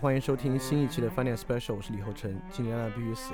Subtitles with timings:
[0.00, 3.32] 欢迎收听新一期的饭店 special，我是李厚成，今年呢必须死。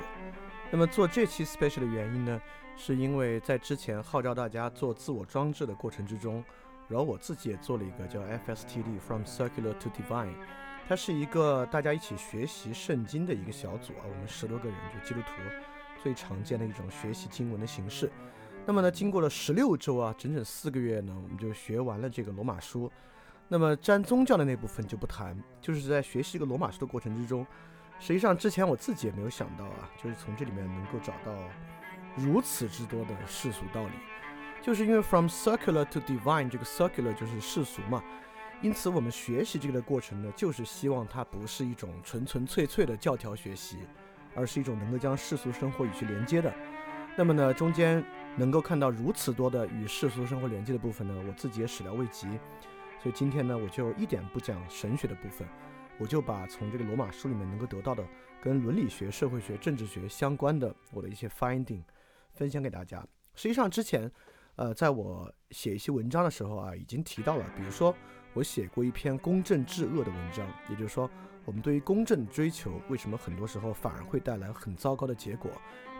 [0.71, 2.41] 那么做这期 special 的原因呢，
[2.75, 6.43] 是因为在之前号召大家做自我装置的过程之中，
[6.87, 10.33] 然后我自己也做了一个叫 FSTD From Circular to Divine，
[10.89, 15.33] 它是一个大家一起学习圣经的一个小组啊，我们十多个人就基督徒
[16.01, 18.11] 最常见的一种学习经文的形式。
[18.65, 22.91] 那么呢，经过了十六周啊，整整四个月呢，我们就学完了这个罗马书。
[23.47, 27.45] 那么沾宗教的那部分就不谈，就是在学习一个罗马书的过程之中，
[27.99, 31.31] 实际上之前我自己也没有想到啊，就是从这里面能够找到
[32.15, 33.91] 如此之多的世俗道理，
[34.61, 38.03] 就是因为 from circular to divine 这个 circular 就是世俗嘛，
[38.61, 43.77] 因此我们学习这个的过程呢，就是希望它不是一种纯纯粹粹的教条学习，
[44.33, 46.51] 而是一种能够将世俗生活与其连接的。
[47.15, 48.03] 那么呢，中间
[48.35, 52.27] 能够看到如此多的与世俗生活连接的部分呢，我自己也始料未及。
[53.05, 55.47] 所以今天呢，我就一点不讲神学的部分，
[55.99, 58.03] 我就把从这个罗马书里面能够得到的
[58.41, 61.83] 跟伦理学、社会学、政治学相关的我的一些 finding
[62.33, 63.05] 分享给大家。
[63.35, 64.11] 实际上之前，
[64.55, 67.95] 呃，在我写一些文章的时候啊，已经提到了，比如说
[68.33, 71.07] 我写过一篇公正治恶的文章，也就是说，
[71.45, 75.51] 我们对于公正追求为什么很多时候反而会带来很糟糕的结果，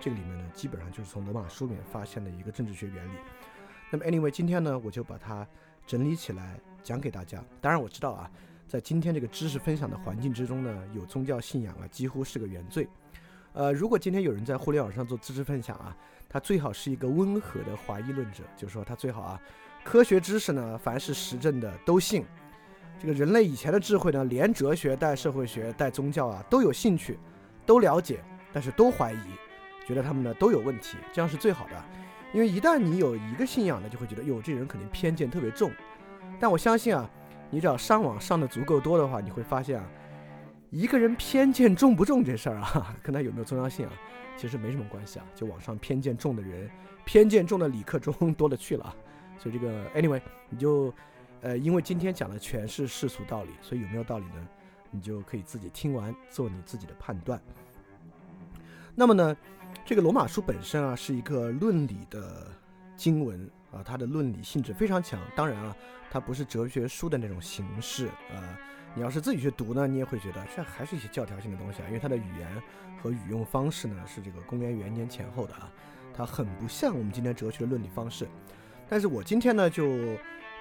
[0.01, 3.17] 这个里面呢，基本上就是从罗马书里面发现的一个政治学原理。
[3.91, 5.47] 那么 anyway，今天呢，我就把它
[5.85, 6.59] 整理起来。
[6.85, 7.44] 讲给大家。
[7.59, 8.29] 当然我知道啊，
[8.68, 12.88] 在今天这个知识分享的环境之中呢，有宗教信仰啊，几乎是个原罪。
[13.53, 15.97] 呃，如果今天有人在互联网上做知识分享啊，
[16.29, 19.41] 他最好是一个温和的怀疑论者，就是说他最好啊，
[19.84, 22.23] 科学知识呢，凡是实证的都信。
[23.00, 27.17] 这个人类以前的智慧呢，连哲学带社会学带宗教啊，都有兴趣，
[27.66, 28.19] 都了解，
[28.53, 31.84] 但是都怀疑，觉得他们呢都有问题，这样是最好的。
[32.34, 35.72] 因为一旦你有一个信仰呢，就会觉得哟，这人肯定偏见特别重。
[36.40, 37.09] 但我相信啊，
[37.50, 39.85] 你只要上网上的足够多的话，你会发现啊，
[40.69, 43.94] 一个人偏见重不重这事儿啊， 跟他有没有重要性啊，
[44.35, 45.25] 其实没什么关系啊。
[45.34, 46.69] 就网上偏见重的人，
[47.06, 48.96] 偏见重的理科中 多了去了啊。
[49.38, 50.94] 所以这个 anyway，你就
[51.41, 54.47] 呃，因为今天讲的全是世俗道理，所以有没有道理呢？
[54.91, 57.41] 你就可以自己听完做你自己的判断。
[58.94, 59.35] 那么呢，
[59.85, 62.47] 这个罗马书本身啊，是一个论理的
[62.96, 63.50] 经文。
[63.72, 65.19] 啊，它的论理性质非常强。
[65.35, 65.75] 当然啊，
[66.15, 68.39] 它不是哲学书的那种形式啊。
[68.93, 71.85] 你要是自己去读呢，你也会觉得这还是一些教条性的东西啊。
[71.87, 72.63] 因为它的语言
[73.03, 75.69] 和语用方式呢，是这个公元元年前后的啊，
[76.15, 78.25] 它很不像我们今天哲学的论理方式。
[78.87, 79.85] 但是我今天呢，就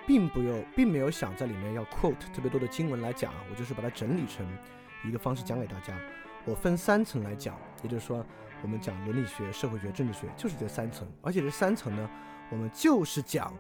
[0.09, 4.45] 并不有，并没有想在里面要 quote 特别多的经文来讲，我就是把它整理成
[5.05, 5.97] 一个方式讲给大家。
[6.45, 8.27] 我分三层来讲，也就是说，
[8.61, 12.11] 我们讲伦理学、社会学、政治学，就是这三层，而且这三层呢。
[12.51, 13.53] 我们就是讲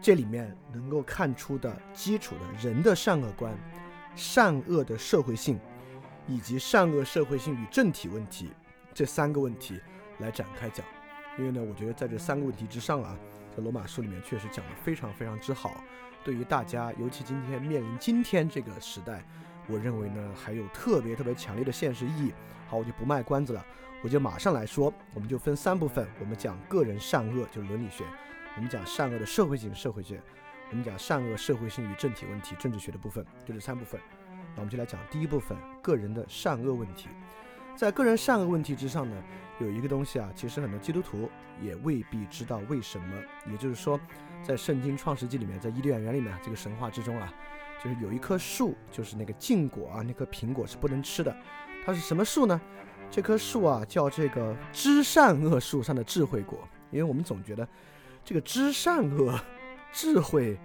[0.00, 3.54] 这里面能够看出的基础的人的善恶观、
[4.16, 5.60] 善恶的社会性，
[6.26, 8.50] 以及善恶社会性与政体问题
[8.94, 9.78] 这三个问题
[10.18, 10.84] 来展开讲。
[11.38, 13.16] 因为呢，我觉得在这三个问题之上啊，
[13.56, 15.84] 在罗马书里面确实讲得非常非常之好。
[16.24, 19.22] 对于大家，尤其今天面临今天这个时代，
[19.68, 22.32] 我认为呢还有特别特别强烈的现实意义。
[22.68, 23.64] 好，我就不卖关子了。
[24.02, 28.04] 我就马上来说，我们就分三部分，我们讲个人善恶，就是伦理学；
[28.56, 30.16] 我们讲善恶的社会性，社会学；
[30.70, 34.00] 我们讲善恶社会性与政体问题，政治学的部分，就这三部分。
[34.54, 37.08] 那我们就来讲第一部分，个人的善恶问题。
[37.76, 39.16] 在个人善恶问题之上呢，
[39.60, 41.30] 有一个东西啊，其实很多基督徒
[41.62, 43.16] 也未必知道为什么。
[43.48, 43.98] 也就是说，
[44.42, 47.32] 在圣经创世纪里面，在伊甸园里面这个神话之中啊，
[47.82, 51.34] 就是有一棵树，就是那个禁果啊，那棵苹果是不能吃的。
[51.86, 52.60] 它是什么树呢？
[53.10, 57.66] 这棵树啊，叫这个知善恶树上的智慧果，因为我们总觉得，
[58.24, 59.38] 这个知善恶、
[59.92, 60.58] 智慧，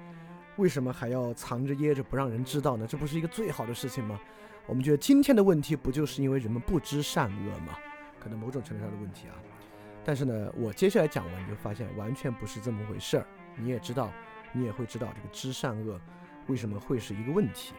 [0.57, 2.85] 为什么还要藏着掖着不让人知道呢？
[2.87, 4.19] 这不是一个最好的事情吗？
[4.67, 7.77] 我们觉得今天的问题不就是因为人们不知善恶吗？
[8.19, 9.35] 可能某种程度上的问题啊。
[10.03, 13.27] 但是呢，我接下来讲完你就发现完全不是这么回事儿。
[13.55, 14.11] 你也知道，
[14.53, 15.99] 你也会知道这个知善恶
[16.47, 17.73] 为什么会是一个问题。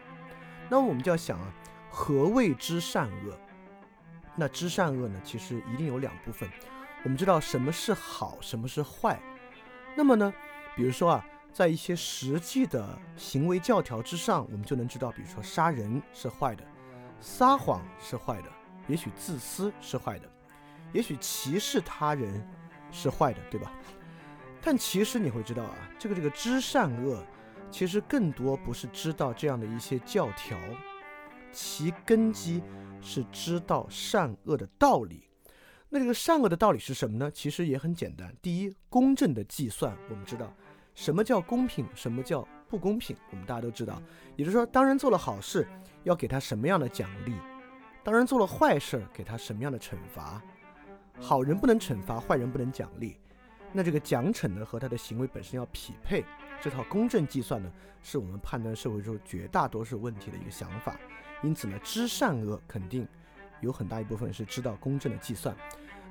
[0.69, 1.53] 那我们就要想啊，
[1.89, 3.37] 何谓知善恶？
[4.35, 5.19] 那知善恶呢？
[5.23, 6.49] 其实一定有两部分。
[7.03, 9.19] 我们知道什么是好，什么是坏。
[9.97, 10.31] 那么呢，
[10.75, 16.63] 比如说啊，在一些实际的行为教条之上，我们就能知道，比如说杀人是坏的，
[17.19, 18.49] 撒谎是坏的，
[18.87, 20.29] 也许自私是坏的，
[20.93, 22.47] 也许歧视他人
[22.91, 23.73] 是坏的，对吧？
[24.61, 27.25] 但其实你会知道啊，这个这个知善恶，
[27.71, 30.55] 其实更多不是知道这样的一些教条，
[31.51, 32.61] 其根基。
[32.99, 35.26] 是知道善恶的道理，
[35.89, 37.31] 那这个善恶的道理是什么呢？
[37.31, 38.35] 其实也很简单。
[38.41, 40.53] 第一，公正的计算，我们知道
[40.95, 44.01] 什么叫公平，什么叫不公平，我们大家都知道。
[44.35, 45.65] 也就是说，当人做了好事，
[46.03, 47.35] 要给他什么样的奖励；
[48.03, 50.41] 当人做了坏事，给他什么样的惩罚。
[51.19, 53.17] 好人不能惩罚，坏人不能奖励。
[53.71, 56.25] 那这个奖惩呢，和他的行为本身要匹配。
[56.59, 60.99] 这套公正计算呢，是我们判断社会中绝大多数问题的一个想法。
[61.43, 63.07] 因此呢，知善恶肯定
[63.61, 65.55] 有很大一部分是知道公正的计算。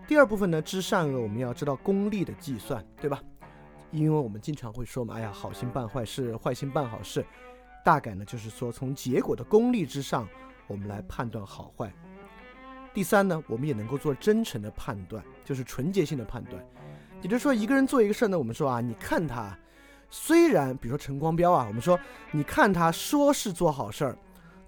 [0.07, 3.21] 第二部分呢，知善恶我们要知道功利的计算，对吧？
[3.91, 7.25] 因为我们经常会说嘛，哎呀，好心办坏事，坏心办好事，
[7.85, 10.29] 大概呢就是说从结果的功利之上，
[10.67, 11.93] 我们来判断好坏。
[12.93, 16.65] 第三呢，我们也能够做真诚的判断，就是纯洁性的判断。
[17.23, 19.57] 也就是说，一个人做一个事儿呢，我们说啊，你看他，
[20.09, 21.99] 虽然比如说陈光标啊，我们说
[22.31, 24.19] 你看他说是做好事儿，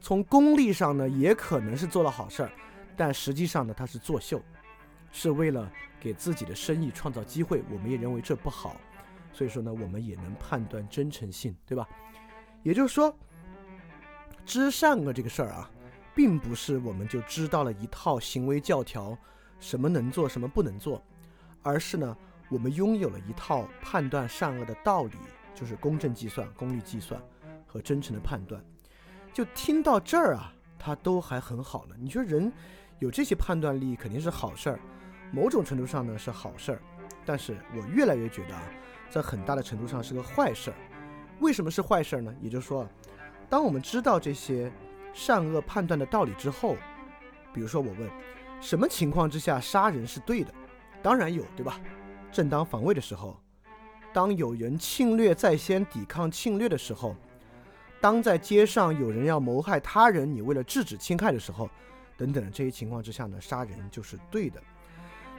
[0.01, 2.51] 从功利上呢也可能是做了好事儿，
[2.99, 4.43] 但实际上呢他是作秀，
[5.11, 7.62] 是为了给自己的生意创造机会。
[7.71, 8.77] 我们也认为这不好。
[9.33, 11.89] 所以说呢，我们也能判断真诚性，对吧？
[12.65, 13.17] 也就是说，
[14.45, 15.71] 知善恶这个事儿啊，
[16.12, 19.17] 并不是我们就知道了一套行为教条，
[19.61, 21.01] 什么能做，什么不能做，
[21.62, 22.17] 而是呢，
[22.49, 25.17] 我们拥有了一套判断善恶的道理，
[25.55, 27.23] 就是公正计算、功利计算
[27.65, 28.61] 和真诚的判断。
[29.33, 31.94] 就听到这儿啊，它都还很好呢。
[31.97, 32.53] 你说人
[32.99, 34.81] 有这些判断力，肯定是好事儿，
[35.33, 36.83] 某种程度上呢是好事儿。
[37.25, 38.62] 但是我越来越觉得啊。
[39.11, 40.77] 在很大的程度上是个坏事儿，
[41.41, 42.35] 为什么是坏事儿呢？
[42.43, 42.87] 也就是说，
[43.49, 44.71] 当我们知道这些
[45.15, 46.77] 善恶判断的道理之后，
[47.50, 48.11] 比如说我问，
[48.61, 50.53] 什么情况之下杀人是对的？
[51.03, 51.81] 当然有，对吧？
[52.31, 53.41] 正当防卫的时候，
[54.12, 57.17] 当有人侵略在先抵抗侵略的时候，
[58.03, 61.71] 当在街上有人要谋害他人，你为了制止侵害的时候，
[62.19, 64.61] 等等这些情况之下呢，杀人就是对的。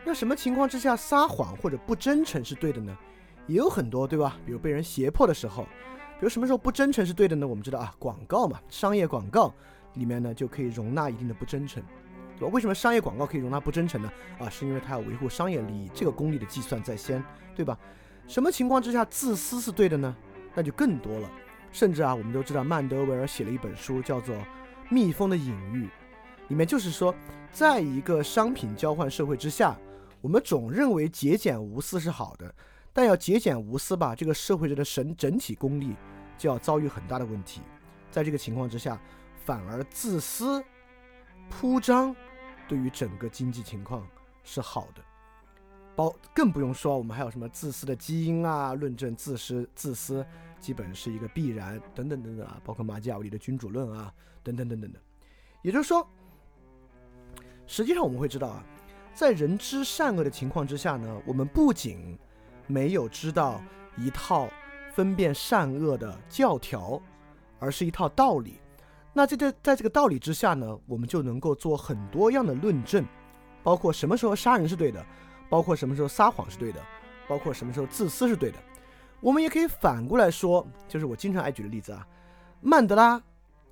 [0.05, 2.97] 那什么情况之下撒谎或者不真诚是对的呢？
[3.45, 4.39] 也有很多，对吧？
[4.45, 7.45] 比如被人胁迫的时候，比如什么时候不真诚是对的呢？
[7.45, 9.53] 我们知道啊，广告嘛，商业广告
[9.95, 11.83] 里面呢就可以容纳一定的不真诚，
[12.37, 12.53] 对吧？
[12.53, 14.11] 为什么商业广告可以容纳不真诚呢？
[14.39, 17.21] 啊，是因为它要维护商业利益，这个功利的计算在先，
[17.55, 17.77] 对吧？
[18.27, 20.15] 什么情况之下自私是对的呢？
[20.55, 21.29] 那就更多了，
[21.71, 24.35] 甚至啊，我们都知道曼德维尔写了一本书叫做
[24.89, 25.85] 《蜜蜂的隐喻》，
[26.49, 27.15] 里面就是说，
[27.51, 29.75] 在一个商品交换社会之下，
[30.21, 32.53] 我们总认为节俭无私是好的。
[32.91, 35.95] 但要节俭无私吧，这个社会的神整体功利
[36.37, 37.61] 就要遭遇很大的问题。
[38.11, 38.99] 在这个情况之下，
[39.45, 40.61] 反而自私
[41.49, 42.15] 铺张，
[42.67, 44.05] 对于整个经济情况
[44.43, 45.01] 是好的。
[45.95, 48.73] 包更不用说，我们还有什么自私的基因啊？
[48.73, 50.25] 论证自私，自私
[50.59, 54.99] 基本是一个必然，等等等等啊，包括马基雅维利的君主论啊，等等等等的。
[55.61, 56.05] 也就是说，
[57.69, 58.63] 实际上我们会知道啊，
[59.13, 62.17] 在人知善恶的情况之下呢，我们不仅
[62.65, 63.61] 没有知道
[63.95, 64.49] 一套
[64.91, 66.99] 分辨善恶的教条，
[67.59, 68.59] 而是一套道理。
[69.13, 73.05] 那在这在这个道理之下呢，我们就能够做很多样的论证，
[73.61, 75.05] 包括什么时候杀人是对的，
[75.47, 76.83] 包括什么时候撒谎是对的，
[77.27, 78.57] 包括什么时候自私是对的。
[79.21, 82.07] 我们也可以反过来说，就是我经常爱举的例子啊，
[82.61, 83.21] 曼德拉、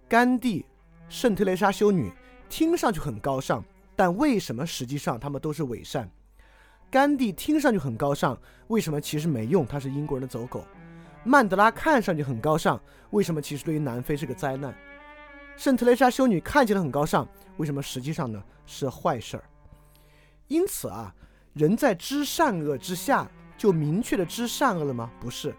[0.07, 0.63] 甘地、
[1.09, 2.11] 圣特蕾莎修女，
[2.47, 3.63] 听上去很高尚，
[3.97, 6.09] 但为什么实际上他们都是伪善？
[6.89, 9.65] 甘地听上去很高尚，为什么其实没用？
[9.65, 10.63] 他是英国人的走狗。
[11.23, 14.73] 曼德拉看上去很高尚，为什么其实对于南非是个灾难？
[15.57, 17.27] 圣特蕾莎修女看起来很高尚，
[17.57, 19.43] 为什么实际上呢是坏事儿？
[20.47, 21.13] 因此啊，
[21.53, 23.27] 人在知善恶之下，
[23.57, 25.11] 就明确的知善恶了吗？
[25.19, 25.53] 不是，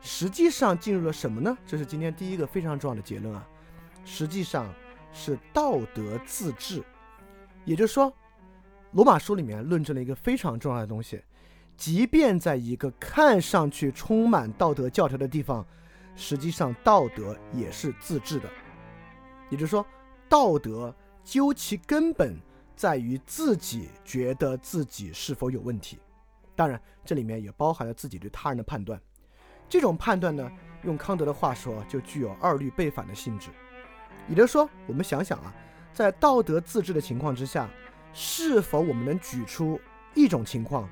[0.00, 1.58] 实际上进入了什么呢？
[1.66, 3.44] 这是今天第一个非常重要的结论啊，
[4.04, 4.72] 实际上
[5.12, 6.82] 是道德自治，
[7.70, 8.12] 也就是说。
[8.92, 11.22] 罗马书里面论证了一个非常重要的东西，
[11.76, 15.64] 即便在一个看上去充满道德教条的地方，
[16.16, 18.48] 实际上道德也是自治的。
[19.48, 19.86] 也就是说，
[20.28, 22.36] 道德究其根本
[22.74, 26.00] 在于自己觉得自己是否有问题。
[26.56, 29.00] 当然，这里面也包含了自己对他人的判断。
[29.68, 30.50] 这种判断呢，
[30.82, 33.50] 用康德的话说，就具有二律背反的性质。
[34.28, 35.54] 也就是说，我们想想啊，
[35.92, 37.68] 在道德自治的情况之下。
[38.12, 39.80] 是否我们能举出
[40.16, 40.90] 一种情况，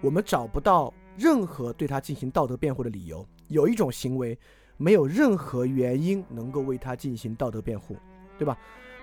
[0.00, 3.26] 我们找不到任何对他进行道德辩护的理由？
[3.48, 4.38] 有一种行为
[4.76, 7.96] 没有任何原因能够为他进行道德辩护，
[8.38, 8.56] 对吧？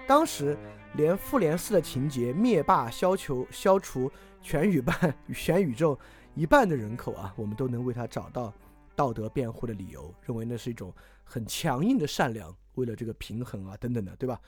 [0.08, 0.58] 当时
[0.94, 4.10] 连复联四的情节灭霸消求消除
[4.42, 6.00] 全宇半全宇宙
[6.36, 8.54] 一半的人口啊，我们都能为他找到
[8.96, 10.94] 道德辩护的理由，认为那是一种
[11.26, 14.40] 很强硬的善良，为了这个平衡啊等等的，对吧？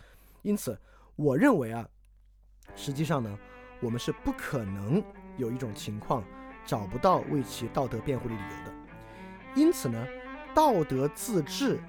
[0.42, 0.78] 因此，
[1.16, 1.88] 我认为啊。
[2.76, 3.40] 实际上呢，
[3.82, 5.04] 我们是不可能
[5.38, 6.24] 有一种情况
[6.66, 8.74] 找不到为其道德辩护的理由的。
[9.56, 10.08] 因此呢，
[10.54, 11.80] 道德自治，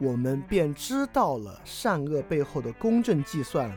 [0.00, 3.76] 我们便知道了善恶背后的公正计算、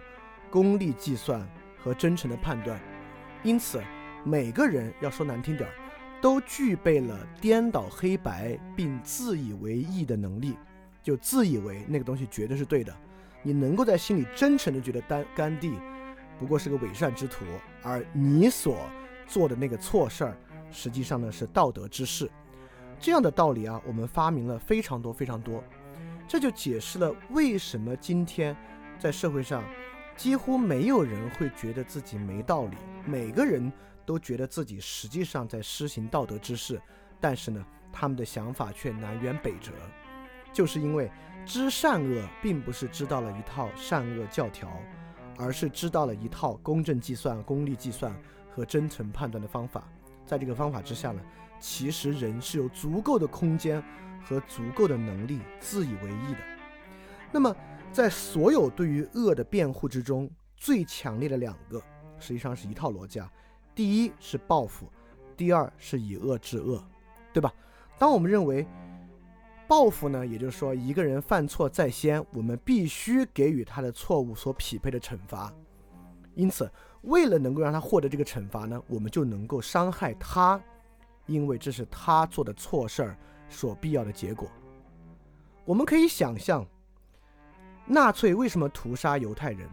[0.52, 1.46] 功利计算
[1.78, 2.80] 和真诚的判断。
[3.42, 3.82] 因此，
[4.24, 5.74] 每个人要说难听点儿，
[6.22, 10.58] 都具备了颠倒黑白并自以为意的能力，
[11.02, 12.96] 就自以为那个东西绝对是对的。
[13.44, 15.78] 你能够在心里真诚的觉得甘甘地
[16.40, 17.46] 不过是个伪善之徒，
[17.84, 18.90] 而你所
[19.28, 20.38] 做的那个错事儿，
[20.72, 22.30] 实际上呢是道德之事。
[23.00, 25.64] 这样的道理啊，我们发明了非常多非常多，
[26.28, 28.56] 这就解释了为什么今天
[28.98, 29.64] 在社会上
[30.16, 33.72] 几乎没有人会觉得自己没道理，每个人
[34.06, 36.82] 都觉得自己实际上在施行道德之事，
[37.20, 39.72] 但是呢，他们的想法却南辕北辙，
[40.52, 41.12] 就是因为
[41.46, 44.70] 知善恶并不是知道了一套善恶教条，
[45.38, 48.16] 而是知道了一套公正计算、功利计算
[48.50, 49.84] 和真诚判断的方法，
[50.26, 51.22] 在这个方法之下呢。
[51.60, 53.82] 其实人是有足够的空间
[54.26, 56.40] 和足够的能力自以为意的。
[57.32, 57.56] 那么，
[57.90, 61.82] 在所有对于恶的辩护之中，最强烈的两个
[62.20, 63.32] 实际上是一套逻辑啊。
[63.74, 64.92] 第一是报复，
[65.38, 66.84] 第二是以恶制恶，
[67.32, 67.54] 对吧？
[67.98, 68.68] 当我们认为
[69.68, 75.52] 报复呢，也就是说一个人犯错在先，我们必须给予他的错误所匹配的惩罚。
[76.36, 76.72] 因此，
[77.04, 80.62] 为了能够让他获得这个惩罚呢，我们就能够伤害他。
[81.26, 83.18] 因为这是他做的错事儿
[83.48, 84.52] 所必要的结果。
[85.64, 86.68] 我们可以想象，
[87.86, 89.70] 纳粹为什么屠杀犹太人，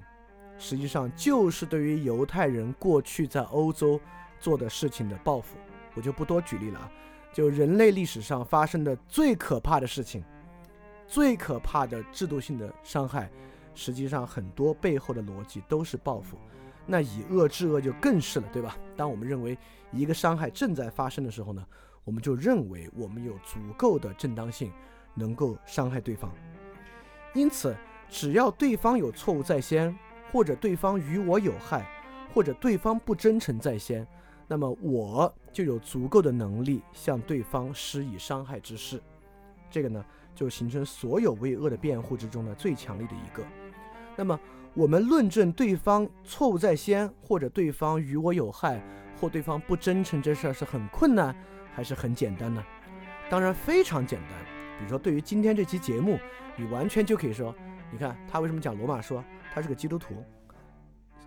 [0.58, 4.00] 实际上就是对于犹太人过去在欧洲
[4.38, 5.56] 做的事情的报复。
[5.94, 6.92] 我就不多举例了啊，
[7.32, 10.24] 就人类历史上发生的最可怕的事情，
[11.06, 13.30] 最可怕的制度性的伤害，
[13.74, 16.36] 实际上很多背后的逻辑都是报复。
[16.86, 18.76] 那以恶制恶就更是了，对吧？
[18.96, 19.56] 当我们认为。
[19.92, 21.66] 一个伤害正在发生的时候呢，
[22.04, 24.70] 我们就认为我们有足够的正当性，
[25.16, 26.32] 能够伤害对方。
[27.34, 27.76] 因此，
[28.08, 29.92] 只要对方有错误在先，
[30.30, 31.84] 或者对方与我有害，
[32.32, 34.06] 或者对方不真诚在先，
[34.50, 39.00] 那么我就有足够的能力向对方施以伤害之事。
[39.70, 40.04] 这个呢，
[40.34, 43.44] 就形成所有为恶的辩护之中呢最强力的一个。
[44.16, 44.38] 那么，
[44.74, 48.82] 我们论证对方错误在先，或者对方与我有害。
[49.20, 51.36] 或对方不真诚，这事儿是很困难，
[51.74, 52.64] 还是很简单呢？
[53.28, 54.30] 当然非常简单。
[54.78, 56.18] 比如说，对于今天这期节目，
[56.56, 57.54] 你完全就可以说：
[57.92, 59.22] 你看他为什么讲罗马说？
[59.52, 60.24] 他是个基督徒，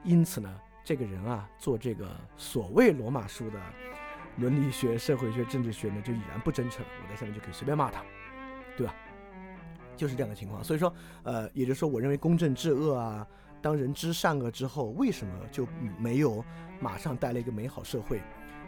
[0.03, 3.59] 因此呢，这个人啊，做这个所谓罗马书的
[4.37, 6.85] 伦理学、社会学、政治学呢，就已然不真诚。
[7.03, 8.03] 我在下面就可以随便骂他，
[8.75, 8.93] 对吧？
[9.95, 10.63] 就是这样的情况。
[10.63, 13.25] 所以说，呃，也就是说，我认为公正治恶啊。
[13.61, 15.65] 当人知善恶之后，为什么就
[15.97, 16.43] 没有
[16.81, 18.21] 马上带来一个美好社会？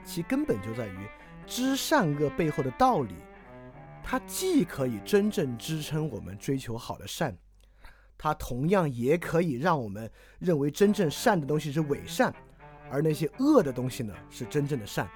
[0.05, 0.97] 其根本就在于
[1.45, 3.15] 知善恶背后的道理。
[4.01, 7.35] 它既可以真正支撑我们追求好的善，
[8.17, 12.33] 它同样也可以让我们认为真正善的东西是伪善，
[12.91, 15.07] 而那些恶的东西呢是真正的善。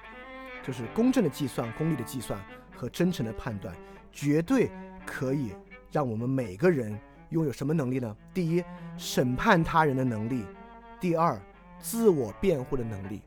[0.62, 2.38] 就是公正的计算、功利的计算
[2.76, 3.74] 和真诚的判断，
[4.12, 4.70] 绝对
[5.06, 5.52] 可以
[5.90, 6.98] 让我们每个人。
[7.30, 8.16] 拥有什么能力呢？
[8.34, 8.60] 第一，
[8.96, 10.42] 审判他人的能力；
[10.98, 11.40] 第二，
[11.78, 13.22] 自我辩护的能力。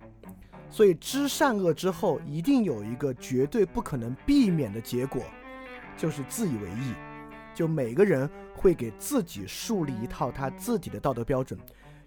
[0.69, 5.23] 所以，知善恶之后，一定有一个绝对不可能避免的结果，
[5.95, 6.93] 就是自以为意。
[7.53, 11.59] 就每个人会给自己树立一套他自己的道德标准，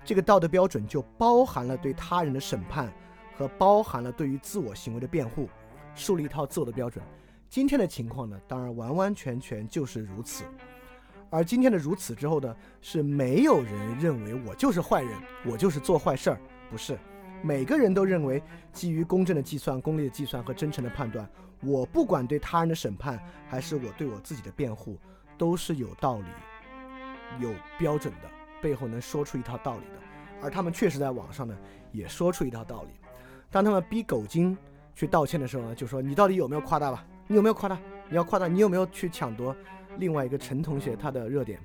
[0.04, 2.92] 这个道德标准就包含了对他人的审判，
[3.36, 5.48] 和包含了对于自我行为的辩护，
[5.94, 7.04] 树立一套自我的标准。
[7.48, 10.44] 今天的情况呢，当然完完全全就是如此。
[11.28, 15.12] 而今天的如此之后呢，是没有人认为我就是坏人，
[15.44, 16.96] 我就是做坏事儿，不是，
[17.42, 21.28] 每个人都认为基于公正的计算、功利的计算和真诚的判断，
[21.60, 24.96] 我不管对他人的审判，还是我对我自己的辩护，
[25.38, 26.26] 都是有道理、
[27.38, 28.28] 有标准的，
[28.60, 30.00] 背后能说出一套道理的。
[30.42, 31.56] 而他们确实在网上呢，
[31.92, 32.90] 也说出一套道理。
[33.50, 34.56] 当他们逼狗精
[34.94, 37.04] 去道歉的时候呢，就说你到底有没有夸大吧？
[37.26, 37.78] 你有没有夸大？
[38.08, 39.54] 你要夸大，你有没有去抢夺？
[39.98, 41.58] 另外一个陈同学他的热点，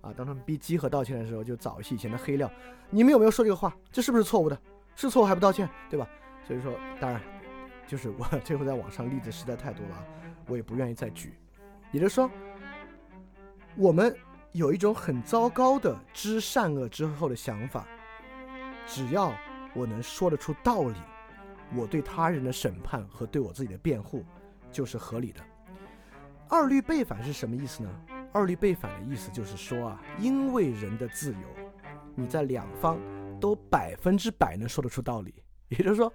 [0.00, 2.50] 啊，当他们逼基和道歉的时候，就找一些以前的黑料。
[2.88, 3.76] 你们有没有说这个话？
[3.92, 4.58] 这是不是错误的？
[4.96, 6.08] 是错误还不道歉，对吧？
[6.46, 7.20] 所以说，当然，
[7.86, 10.04] 就是我 最后在网上例子实在太多了，
[10.46, 11.34] 我也不愿意再举。
[11.92, 12.30] 也就是说，
[13.76, 14.14] 我们
[14.52, 17.86] 有一种很糟糕的知善恶之后的想法，
[18.86, 19.32] 只要
[19.74, 20.94] 我能说得出道理，
[21.74, 24.24] 我对他人的审判和对我自己的辩护
[24.70, 25.40] 就是合理的。
[26.48, 27.90] 二律背反是什么意思呢？
[28.32, 31.70] 二律背反的意思就是说啊，因为人的自由，
[32.14, 32.98] 你在两方
[33.40, 35.34] 都百分之百能说得出道理。
[35.68, 36.12] 也就是说，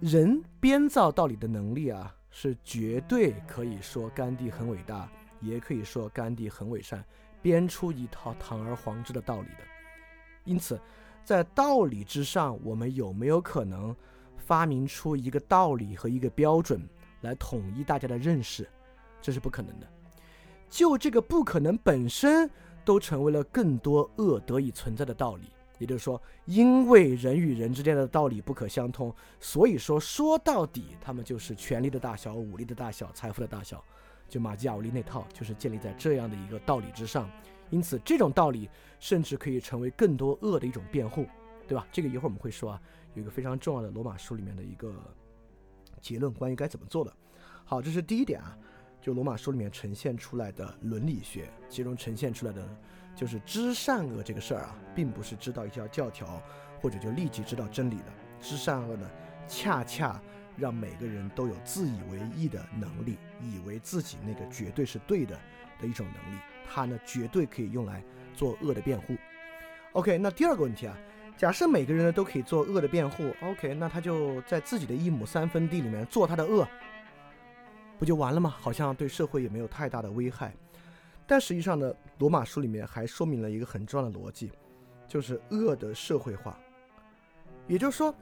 [0.00, 5.08] 人编造道理的能力啊，是绝对可以说甘地很伟大，
[5.42, 7.04] 也可以说甘地很伪善，
[7.42, 9.64] 编出一套堂而皇之的道理的。
[10.44, 10.80] 因此，
[11.24, 13.94] 在道理之上，我们有没有可能
[14.36, 16.88] 发明出一个道理和一个标准
[17.20, 18.68] 来统一大家的认识？
[19.20, 19.86] 这是不可能的。
[20.68, 22.50] 就这个不可能本身，
[22.84, 25.52] 都成为了更多恶得以存在的道理。
[25.78, 33.84] 也就是说，因为人与人之间的道理不可相通，所以说说到底，他们就是权力的大小、武力的大小、财富的大小。
[34.32, 37.30] 就马基雅维利那套，就是建立在这样的一个道理之上。
[37.68, 38.66] 因此，这种道理
[38.98, 41.26] 甚至可以成为更多恶的一种辩护，
[41.68, 41.86] 对吧？
[41.92, 42.80] 这个一会儿我们会说啊，
[43.12, 44.94] 有一个非常重要的罗马书里面的一个
[46.00, 47.14] 结论，关于该怎么做的。
[47.66, 48.56] 好，这是第一点啊，
[49.02, 52.66] 就罗马书里面呈现出来的伦理学，其中呈现出来的。
[53.14, 56.42] 就是知善恶这个事儿啊，并不是知道一条教条，
[56.80, 58.06] 或者就立即知道真理的。
[58.40, 59.06] 知善恶呢，
[59.46, 60.18] 恰恰
[60.56, 65.38] 让每个人都有自以为意的能力，以为自己那个绝对是对的
[65.80, 66.38] 的一种能力。
[66.68, 68.02] 它呢，绝对可以用来
[68.34, 69.16] 做恶的辩护。
[69.92, 70.96] OK，那第二个问题啊，
[71.36, 76.66] 假设每个人呢都可以做恶的辩护，OK，那他就在自己的一亩三分地里面做他的恶，
[77.98, 78.48] 不就完了吗？
[78.48, 80.54] 好像对社会也没有太大的危害。
[81.26, 84.50] 但实际上呢，罗马书里面还说明了一个很重要的逻辑，
[85.06, 86.58] 就是恶的社会化。
[87.68, 88.14] 也就是说，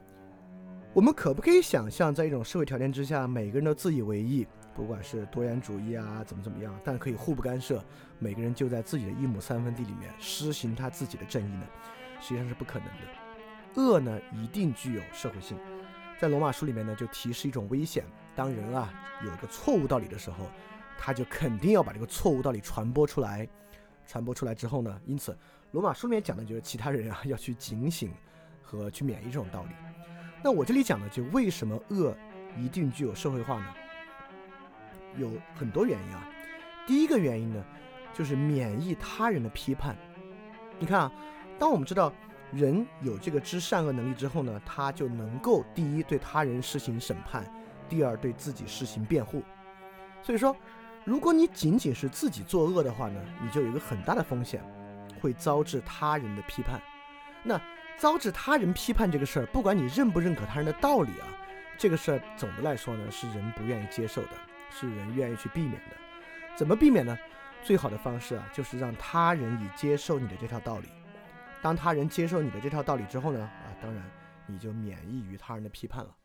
[0.93, 7.81] 我们可不可以想象，在一种社会条件之下，每个人都自以为意，不管是多元主义啊，怎么怎么样，但可以互不干涉，
[8.19, 11.65] 每个人就在自己的一亩三分地里面施行他自己的正义呢？
[12.19, 13.81] 实际上是不可能的。
[13.81, 15.57] 恶呢，一定具有社会性。
[16.19, 18.03] 在罗马书里面呢，就提示一种危险：
[18.35, 20.47] 当人啊有一个错误道理的时候。
[21.03, 23.47] 他就肯定要把这个错误道理传播出来，
[24.05, 25.35] 传播出来之后呢，因此
[25.71, 28.13] 罗马书里面讲的就是其他人啊要去警醒
[28.61, 29.69] 和去免疫这种道理。
[30.43, 32.15] 那我这里讲的就为什么恶
[32.57, 33.65] 一定具有社会化呢？
[35.17, 36.27] 有很多原因啊。
[36.87, 37.63] 第一个原因呢，
[38.13, 39.95] 就是免疫他人的批判。
[40.79, 41.11] 你看啊，
[41.59, 42.11] 当我们知道
[42.51, 47.45] 人有这个知善恶能力之后呢，他就能够第一对他人施行审判，
[47.87, 49.43] 第二对自己施行辩护。
[50.21, 50.55] 所以说。
[51.03, 54.63] 如果你仅仅是自己作恶的话呢，你就有一个很大的风险，
[55.19, 56.79] 会遭致他人的批判。
[57.41, 57.59] 那
[58.01, 61.27] 遭致他人批判这个事儿，不管你认不认可他人的道理啊，
[61.77, 64.29] 这个事儿总的来说呢，是人不愿意接受的，
[64.71, 65.95] 是人愿意去避免的。
[66.55, 67.15] 怎么避免呢？
[67.61, 70.87] 最好的方式啊，就是让他人以接受你的这套道理。
[71.61, 74.03] 当他人接受你的这套道理之后呢，啊，当然
[74.47, 76.15] 你就免疫于他人的批判了。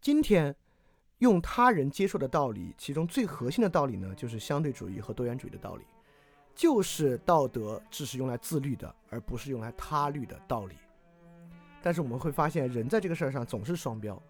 [0.00, 0.54] 今天。
[1.18, 5.84] 用他人接受的道理，其中最核心的道理呢，就是相对主义和多元主义的道理，
[6.54, 10.74] 就是道德只是用来自律的，而不是用来他律的道理。
[11.82, 14.20] 但是我们会发现，人在这个事儿上总是双标。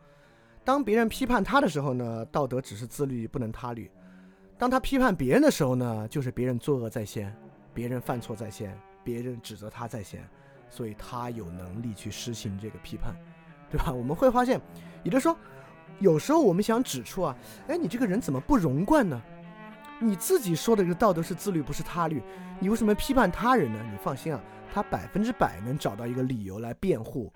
[0.65, 3.89] 当别人批判他的时候呢，道德只是自律，不能他律；
[4.57, 7.35] 当他批判别人的时候呢，就是别人作恶在先，
[7.75, 10.23] 别人犯错在先，别人指责他在先，
[10.69, 13.15] 所以他有能力去实行这个批判，
[13.71, 13.93] 对吧？
[13.93, 14.61] 我们会发现，
[15.03, 15.37] 也就是说。
[15.99, 17.37] 有时候我们想指出啊，
[17.69, 19.21] 哎，你这个人怎么不容贯呢？
[20.03, 22.23] 你自己说的这个道德是自律，不是他律，
[22.59, 23.79] 你为什么批判他人呢？
[23.93, 24.41] 你放心啊，
[24.73, 27.31] 他百分之百能找到一个理由来辩护，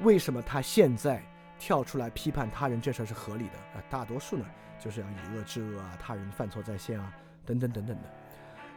[0.00, 1.22] 为什么他现在
[1.58, 3.84] 跳出来批判他人这事儿是合理的啊？
[3.90, 4.46] 大多数呢，
[4.80, 7.12] 就是要以恶制恶啊，他人犯错在先啊，
[7.44, 8.04] 等等等等的。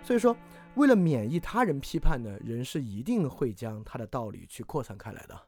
[0.04, 0.36] 所以说，
[0.76, 5.40] 为了免疫他人批判呢，人是一定会将他的道理去扩散开来的。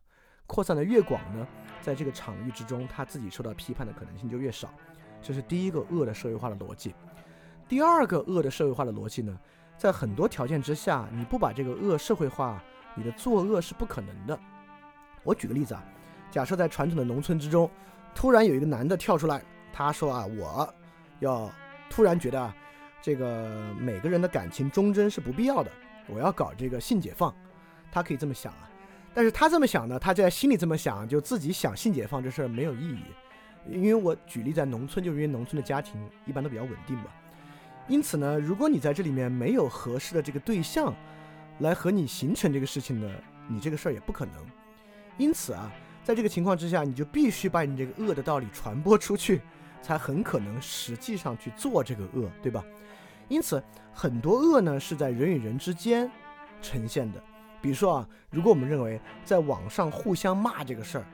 [0.48, 1.46] 扩散的越广呢，
[1.82, 4.74] 在这个场域之中，他自己受到批判的可能性就越少。
[5.22, 6.96] 这是第一个恶的社会化的逻辑。
[7.68, 9.38] 第二个恶的社会化的逻辑呢，
[9.78, 12.62] 在很多条件之下，你不把这个恶社会化，
[12.96, 14.40] 你的作恶是不可能的。
[15.24, 15.84] 我举个例子啊，
[16.30, 17.70] 假设在传统的农村之中，
[18.14, 20.74] 突然有一个男的跳出来，他说啊，我
[21.20, 21.50] 要
[21.90, 22.56] 突然觉得啊，
[23.02, 25.72] 这个每个人的感情忠贞是不必要的，
[26.08, 27.34] 我要搞这个性解放，
[27.92, 28.70] 他可以这么想啊。
[29.14, 33.04] 但是他这么想呢，他在心里这么想，就自己想性解放这事儿没有意义，
[33.70, 37.06] 因为我举例在农村，就是因为农村的家庭一般都比较稳定嘛。
[37.88, 40.94] 因此呢，如果你在这里面没有合适的这个对象，
[41.60, 43.10] 来和你形成这个事情呢，
[43.48, 44.34] 你这个事儿也不可能。
[45.18, 45.72] 因此啊，
[46.04, 49.42] 在这个情况之下，你就必须把你这个恶的道理传播出去，
[49.82, 52.64] 才很可能实际上去做这个恶，对吧？
[53.28, 53.62] 因此，
[53.94, 56.10] 很多恶呢是在人与人之间
[56.62, 57.22] 呈现的。
[57.62, 61.06] 比如说啊，如果我们认为在网上互相骂这个事儿，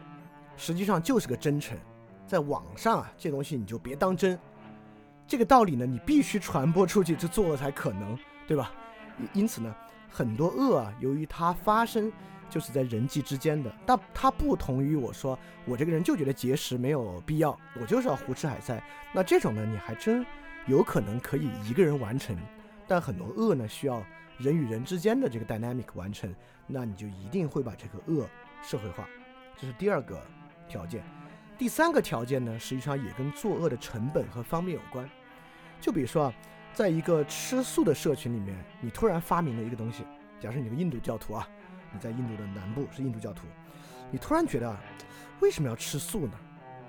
[0.55, 1.77] 实际上就是个真诚，
[2.27, 4.39] 在网上啊，这东西你就别当真。
[5.29, 8.71] 这个道理呢，你必须传播出去，这做了才可能，对吧？
[9.31, 9.75] 因此呢，
[10.09, 12.11] 很多恶啊，由于它发生
[12.49, 13.71] 就是在人际之间的。
[13.85, 18.83] 但它不同于我说我这个人就觉得节食没有必要，我就是要胡吃海塞。
[19.13, 20.25] 那这种呢，你还真
[20.65, 22.35] 有可能可以一个人完成。
[22.87, 24.03] 但很多恶呢，需要
[24.39, 26.33] 人与人之间的这个 dynamic 完成，
[26.65, 28.27] 那你就一定会把这个恶
[28.63, 29.07] 社会化。
[29.55, 30.19] 这是第二个
[30.67, 31.03] 条件。
[31.55, 35.07] 第三个条件呢，实际上也跟作恶的成本和方便有关。
[35.79, 36.33] 就比如说啊，
[36.73, 40.03] 在一个吃素的社群里面，你突然发明了一个东西。
[40.39, 41.47] 假设你个印度教徒啊，
[41.91, 43.47] 你在印度的南部是印度教徒，
[44.11, 44.75] 你突然觉得
[45.39, 46.33] 为什么要吃素呢？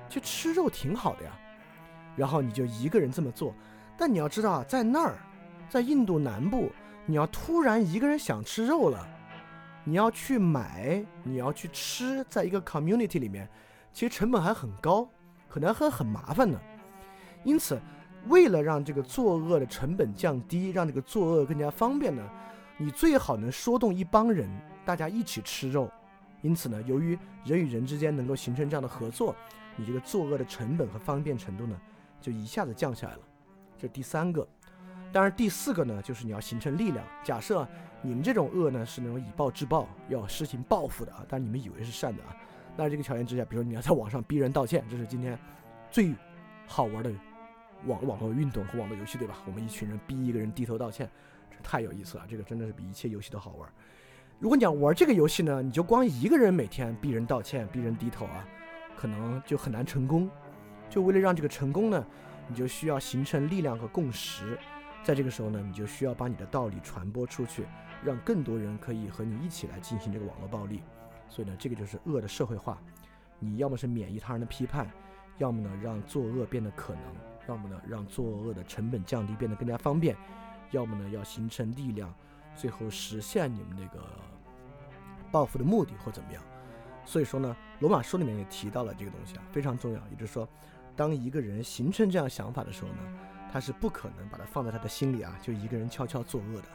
[0.08, 1.32] 其实吃肉挺好的呀。
[2.16, 3.54] 然后你就一个人这么做。
[3.96, 5.14] 但你要知道啊，在那儿，
[5.68, 6.70] 在印度南部，
[7.06, 9.06] 你要突然一个人想吃肉了，
[9.84, 13.48] 你要去买，你要去吃，在一个 community 里面。
[13.92, 15.08] 其实成本还很高，
[15.48, 16.60] 可能还很麻烦呢。
[17.42, 17.80] 因此，
[18.28, 22.22] 为了让这个作恶的成本降低，让这个作恶更加方便呢，
[22.76, 24.48] 你最好能说动一帮人，
[24.84, 25.90] 大家一起吃肉。
[26.42, 29.34] 因此呢，由于人与人之间能够形成这样的合作，
[29.76, 31.78] 你这个作恶的成本和方便程度呢，
[32.20, 33.20] 就一下子降下来了。
[33.76, 34.46] 这是第三个。
[35.12, 37.04] 当然，第四个呢，就是你要形成力量。
[37.24, 37.66] 假设
[38.00, 42.36] 你们这种恶呢，是那种以暴制暴，要实行报复的啊，但你们以为是善的啊。
[42.76, 45.38] 那这个条件之下，比如说你要在网上逼人道歉，这是今天
[45.90, 46.14] 最
[46.66, 47.10] 好玩的
[47.86, 49.36] 网网络运动和网络游戏，对吧？
[49.46, 51.10] 我们一群人逼一个人低头道歉，
[51.50, 52.24] 这太有意思了。
[52.28, 53.68] 这个真的是比一切游戏都好玩。
[54.38, 58.46] 如果你想玩这个游戏呢，你就光一个人每天逼人道歉、逼人低头啊，
[58.96, 60.30] 可能就很难成功。
[60.88, 62.06] 就为了让这个成功呢，
[62.48, 64.58] 你就需要形成力量和共识。
[65.02, 67.64] 在这个时候呢，你就需要把你的道理传播出去，
[68.04, 70.82] 让更多人可以和你一起来进行这个网络暴力。
[71.28, 72.78] 所以呢，这个就是恶的社会化。
[73.38, 74.90] 你要么是免疫他人的批判，
[75.38, 77.02] 要么呢让作恶变得可能，
[77.50, 80.16] 要么呢让作恶的成本降低，变得更加方便，
[80.70, 82.14] 要么呢要形成力量，
[82.54, 84.00] 最后实现你们那个
[85.32, 86.40] 报复的目的或怎么样。
[87.04, 89.98] 所以说呢，罗马书里面也提到了这个东西啊，非常重要。
[90.10, 90.48] 也就是说，
[90.94, 93.18] 当一个人形成这样想法的时候呢，
[93.52, 96.68] 他是不可能把它放在他的心里啊，就一个人悄悄作恶的，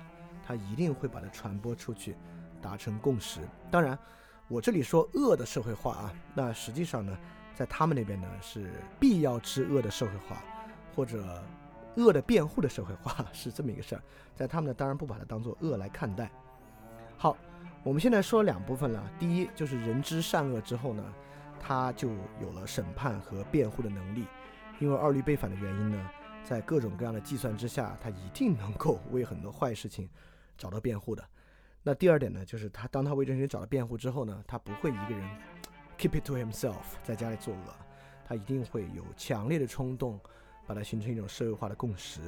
[0.45, 2.17] 他一定会把它传播出去，
[2.61, 3.39] 达成共识。
[3.71, 3.97] 当然。
[4.47, 7.17] 我这里说恶的社会化啊，那实际上呢，
[7.55, 10.38] 在他们那边呢是必要之恶的社会化，
[10.95, 11.43] 或者
[11.95, 14.01] 恶的辩护的社会化是这么一个事儿，
[14.34, 16.31] 在他们呢当然不把它当做恶来看待。
[17.17, 17.38] 好，
[17.84, 21.03] 我们现在说两部分了，第一就是人知善恶之后呢，
[21.60, 22.10] 他就
[22.41, 24.25] 有了审判和辩护的能力，
[24.79, 26.10] 因为二律背反的原因呢，
[26.43, 30.10] 在各种各样的计算之下，他一定能够为很多坏事情
[30.58, 31.23] 找到辩护的。
[31.81, 35.29] 那第二点呢，就是他当他为这些人找到辩护之后呢，他不会一个人
[35.97, 37.73] keep it to himself 在家里作恶，
[38.25, 40.19] 他一定会有强烈的冲动，
[40.65, 42.19] 把它形成一种社会化的共识。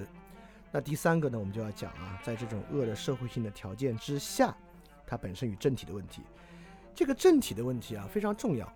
[0.72, 4.56] 那第三个呢，我们就要讲啊，在这种恶的社会性的条件之下，
[5.06, 6.22] 它本身与政体的问题，
[6.94, 8.72] 这个政体的问题啊非常重要，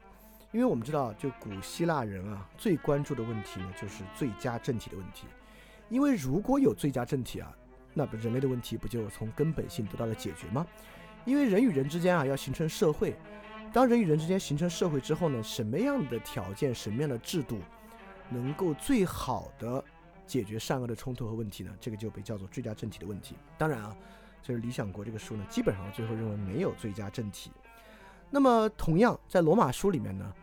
[0.51, 5.25] 因为我们知道，就古希腊人啊最关注的问题呢就是最佳政体的问题，
[5.89, 7.55] 因为如果有最佳政体啊。
[7.93, 10.65] 那人类的问题不就从根本性得到了解决吗？
[11.25, 13.17] 因为人与人之间啊要形成社会，
[13.73, 17.59] 当人与人之间形成社会之后呢，什么样的条件、什么样的制度，
[18.31, 19.83] 能够最好的
[20.25, 21.71] 解决善恶的冲突和问题呢？
[21.79, 23.35] 这个就被叫做最佳政体的问题。
[23.57, 23.95] 当然啊，
[24.41, 27.51] 就是《理想国》这个书呢，基本上最后认为没有最佳政体。
[28.29, 30.33] 那么同样在罗马书里面呢，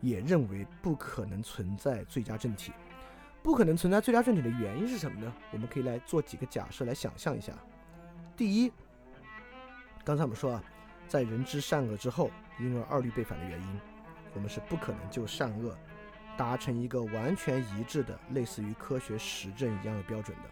[0.00, 2.72] 也认为不可能存在最佳政体。
[3.40, 5.32] 不可能存在最佳政体的原因是什么呢？
[5.52, 7.52] 我们可以来做几个假设来想象一下。
[8.36, 8.72] 第一，
[10.04, 10.64] 刚才我们说啊，
[11.06, 13.80] 在人知善恶之后，因为二律背反的原因，
[14.34, 15.78] 我们是不可能就善恶
[16.38, 20.44] 达成一个完全一致的类似于科学实证一样的标准的。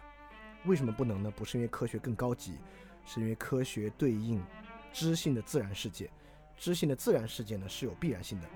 [0.65, 1.31] 为什么不能呢？
[1.33, 2.57] 不是因为科学更高级，
[3.05, 4.43] 是因为科学对应
[4.91, 6.09] 知性的自然世界，
[6.57, 8.47] 知性的自然世界呢是有必然性的，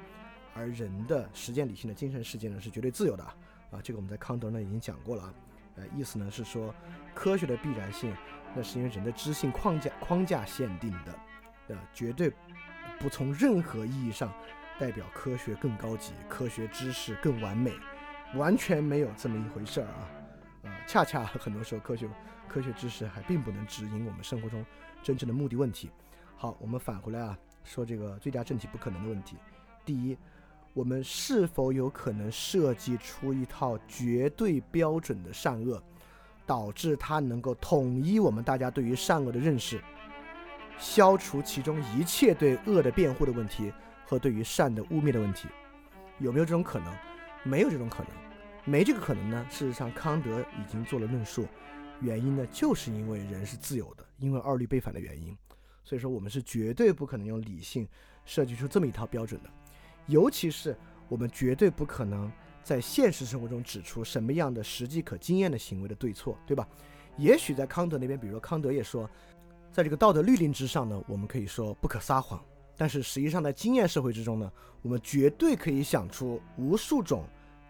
[0.54, 3.24] 而人的实践理性的精神世界呢是绝对自由的。
[3.24, 5.34] 啊，这个我们在康德呢已经讲过了啊，
[5.78, 6.76] 呃，意思呢是说，
[7.16, 8.14] 科学的必然性，
[8.54, 11.20] 那是因为人的知性框架框架限定的，
[11.70, 12.30] 呃，绝对
[13.00, 14.34] 不从任何意义上
[14.82, 17.72] 代表科学更高级，科学知识更完美，
[18.34, 20.10] 完全没有这么一回事儿啊，
[20.64, 22.10] 啊，恰恰很多时候科学
[22.48, 24.66] 科学知识还并不能指引我们生活中
[25.04, 25.92] 真正的目的问题。
[26.36, 29.38] 好，我们返回来啊，说这个最佳政体不可能的问题，
[29.86, 30.18] 第一。
[30.74, 35.84] 我们是否有可能设计出一套绝对标准的善恶，
[36.46, 39.80] 导致它能够统一我们大家对于善恶的认识，
[40.80, 43.72] 消除其中一切对恶的辩护的问题
[44.12, 45.48] 和对于善的污蔑的问题？
[46.20, 46.94] 有没有这种可能？
[47.44, 48.10] 没有这种可能，
[48.66, 49.48] 没这个可能呢？
[49.50, 51.48] 事实上，康德已经做了论述，
[52.02, 55.34] 原因呢，就是因为人是自由的，因为二律背反的原因。
[55.86, 57.88] 所以说我们是绝对不可能用理性
[58.26, 59.50] 设计出这么一套标准的，
[60.08, 60.76] 尤其是
[61.08, 62.30] 我们绝对不可能
[62.62, 66.68] 在现实生活中指出什么样的实际可经验的行为的对错，对吧？
[67.16, 69.10] 也许在康德那边，比如说康德也说，
[69.72, 72.44] 在这个道德律令之上呢，我们可以说不可撒谎，
[72.82, 77.26] 但是实际上在经验社会之中呢，我们绝对可以想出无数种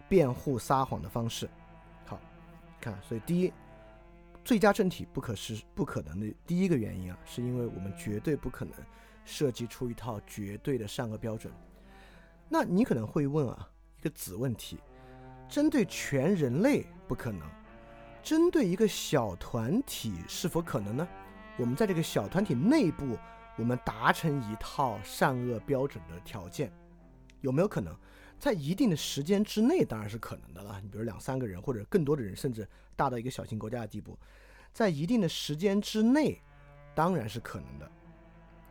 [0.08, 1.46] 辩护撒谎的方式。
[2.06, 2.18] 好，
[2.80, 3.52] 看，所以第一。
[4.42, 8.74] 最佳政体不可是不可能的第一个原因啊，是因为我们绝对不可能
[9.22, 11.52] 设计出一套绝对的善恶标准。
[12.48, 13.68] 那你可能会问啊，
[14.00, 14.78] 一个子问题：
[15.46, 17.46] 针对全人类不可能，
[18.22, 21.06] 针对一个小团体是否可能呢？
[21.58, 23.18] 我们在这个小团体内部，
[23.62, 26.72] 我们达成一套善恶标准的条件，
[27.42, 27.96] 有没有可能？
[28.36, 30.80] 在一定的时间之内，当然是可能的了。
[30.82, 34.18] 你比如两三个人或者更多的人，甚至大到一个小型国家的地步，
[34.72, 36.42] 在一定的时间之内，
[36.92, 37.88] 当然是可能的。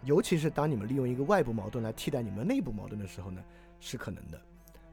[0.03, 3.41] 尤其是当你们利用一个外部矛盾来替代你们内部矛盾的时候呢，
[3.79, 4.41] 是可能的。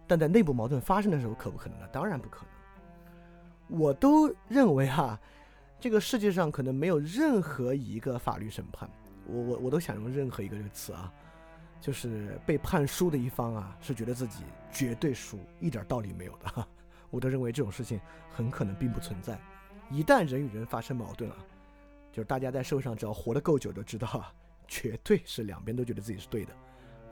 [0.07, 1.89] 但在内部矛盾发生的时候，可不可能呢？
[1.89, 3.81] 当然不可能。
[3.81, 5.19] 我都认为哈，
[5.81, 8.89] 这个世界上可能没有任何一个法律审判，
[9.29, 11.12] 我我我都想用任何一个这个词啊。
[11.81, 16.67] 就是被判输的一方啊，是觉得自己绝对输，一点道理没有的。
[17.09, 18.01] 我都认为这种事情
[18.33, 19.38] 很可能并不存在。
[19.88, 21.37] 一旦人与人发生矛盾啊，
[22.11, 24.35] 就是大家在社会上只要活得够久，都知道啊，
[24.67, 26.53] 绝对是两边都觉得自己是对的。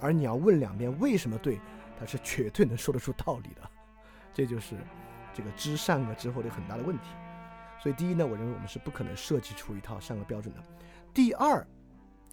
[0.01, 1.61] 而你要问两边为什么对，
[1.97, 3.63] 他是绝对能说得出道理的。
[4.35, 4.75] 这就是
[5.33, 7.05] 这个知善恶之后的很大的问题。
[7.81, 10.61] 所以第一呢，我认为我们是不可能设计出一套善恶标准的。
[11.15, 11.65] 第二，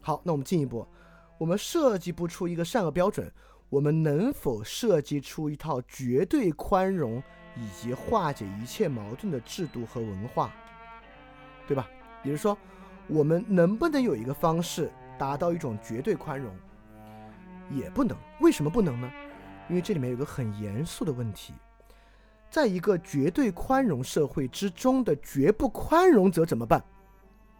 [0.05, 0.85] 好，那我们进一步。
[1.37, 3.31] 我们设计不出一个善恶标准，
[3.69, 7.23] 我们能否设计出一套绝对宽容
[7.55, 10.53] 以及化解一切矛盾的制度和文化，
[11.65, 11.89] 对吧？
[12.21, 12.57] 也就是说，
[13.07, 16.53] 我们能不能有一个方式达到一种绝对宽容？
[17.71, 18.17] 也不能。
[18.41, 19.09] 为什么不能呢？
[19.69, 21.53] 因为这里面有个很严肃的问题，
[22.49, 26.83] 在一个绝对宽容社会之中的绝不宽容者怎么办？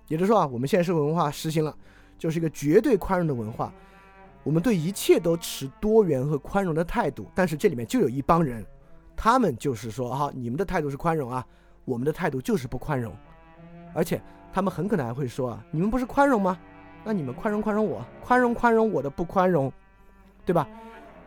[0.09, 1.75] 也就是说啊，我们现在社会文化实行了。
[2.23, 3.69] 就是一个绝对宽容的文化，
[4.45, 7.29] 我们对一切都持多元和宽容的态度。
[7.35, 8.65] 但是这里面就有一帮人，
[9.13, 11.45] 他们就是说哈，你们的态度是宽容啊，
[11.83, 13.13] 我们的态度就是不宽容。
[13.93, 14.21] 而且
[14.53, 16.57] 他们很可能还会说啊，你们不是宽容吗？
[17.03, 19.69] 那你们宽容宽容我，宽容宽容我的不宽容，
[20.45, 20.65] 对吧？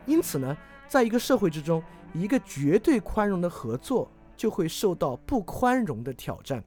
[0.06, 0.56] 因此呢，
[0.88, 1.82] 在一个社会之中，
[2.14, 6.64] 一个绝对宽容的合作就会受到不宽容的挑战。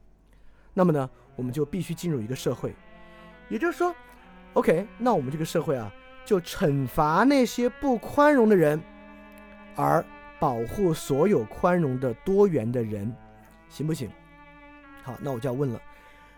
[0.72, 2.72] 那么呢，我们就必须进入一个社会，
[3.48, 3.92] 也就是说。
[4.54, 5.92] OK，那我们这个社会啊，
[6.24, 8.82] 就惩罚那些不宽容的人，
[9.76, 10.04] 而
[10.40, 13.14] 保护所有宽容的多元的人，
[13.68, 14.10] 行不行？
[15.02, 15.80] 好，那我就要问了，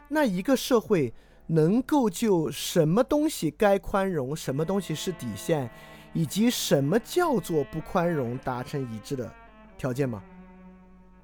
[0.09, 1.13] 那一个社会
[1.47, 5.71] 能够就什么东西该宽容，什么东西是底线，
[6.13, 9.33] 以及什么叫做不宽容达成一致的
[9.79, 10.23] 条件吗？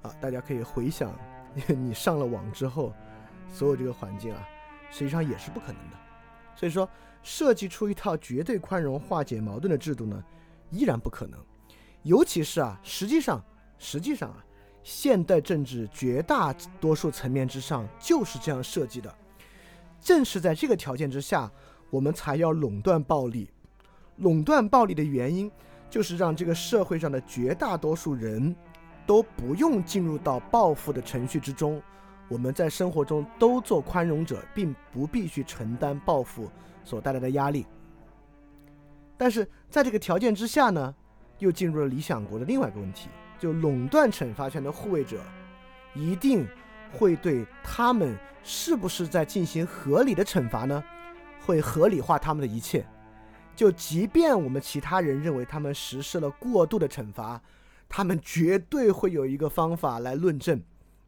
[0.01, 1.13] 啊，大家可以回想，
[1.67, 2.91] 你上了网之后，
[3.47, 4.47] 所有这个环境啊，
[4.89, 6.08] 实际上也是不可能的。
[6.59, 6.89] 所以说，
[7.23, 10.21] 设计出一套绝对宽容、化解矛盾的制度呢，
[10.71, 11.39] 依然不可能。
[12.03, 13.41] 尤其是啊，实际上，
[13.77, 14.43] 实际上啊，
[14.83, 19.15] 现代政治绝大多数层面之上就是这样设计的。
[20.01, 21.49] 正是在这个条件之下，
[21.89, 23.49] 我们才要垄断暴力。
[24.17, 25.49] 垄断暴力的原因，
[25.89, 28.53] 就是让这个社会上的绝大多数人
[29.07, 31.81] 都不用进入到报复的程序之中。
[32.29, 36.49] 我们在生活中都做宽容者，并不必须承担报复
[36.85, 37.65] 所带来的压力。
[39.17, 40.95] 但是在这个条件之下呢，
[41.39, 45.21] 又进入了理想国的另外一个问题：就垄断惩罚权的护卫者，
[45.93, 46.47] 一定
[46.93, 50.83] 会对他们是不是在进行合理的惩罚呢？
[51.45, 52.85] 会合理化他们的一切。
[53.55, 57.41] 就即便我们其他人认为他们实施了过度的惩罚，
[57.89, 60.61] 他们绝对会有一个方法来论证，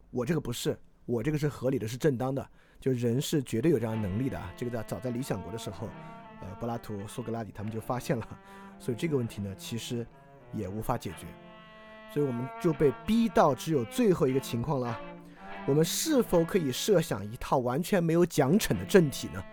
[0.09, 0.77] 我这个不是。
[1.11, 2.47] 我这个是合理的，是正当的，
[2.79, 4.49] 就人是绝对有这样能力的啊！
[4.55, 5.89] 这个在早在理想国的时候，
[6.39, 8.25] 呃，柏拉图、苏格拉底他们就发现了，
[8.79, 10.07] 所以这个问题呢，其实
[10.53, 11.27] 也无法解决，
[12.13, 14.97] 所以我们就被逼到只有最后一个情况了：
[15.67, 19.43] 我们是否可以设想一套完全没有奖惩的政体呢？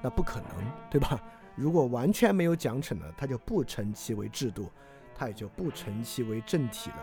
[0.00, 0.48] 那不可能，
[0.88, 1.20] 对吧？
[1.56, 4.70] 如果完全没有奖惩呢，它就不成其为制度，
[5.14, 6.96] 它也就不成其为政体了。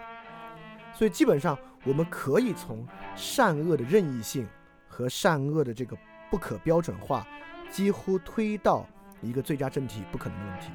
[0.93, 1.55] 所以基本上，
[1.87, 4.45] 我们可以从善恶的任意性
[4.89, 5.97] 和善恶的这个
[6.29, 7.25] 不可标准化，
[7.69, 8.85] 几乎推到
[9.21, 10.69] 一个最佳政体不可能的问题。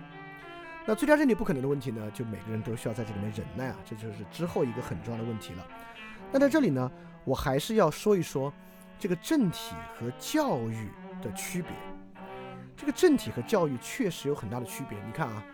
[0.86, 5.66] 那最佳政体不可能的问题呢，就每个人都需要在这里面忍耐啊，这就是之后一个很重要的问题了。
[6.32, 6.90] 那在这里呢，
[7.24, 8.52] 我还是要说一说
[8.98, 10.88] 这个政体和教育
[11.22, 11.70] 的区别。
[12.74, 14.98] 这个政体和教育确实有很大的区别。
[15.06, 15.44] 你看啊，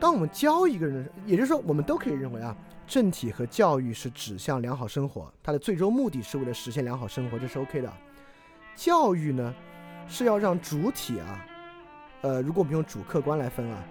[0.00, 2.54] 当我们教一个人，也就是说，我们都可以认为啊，
[2.88, 7.92] 政体和教育是指向良好生活，它的最终目的是为了实现良好生活，这是 OK 的。
[8.74, 9.54] 教育呢，
[10.08, 11.46] 是要让主体啊，
[12.22, 13.84] 呃，如果我们用主客观来分啊，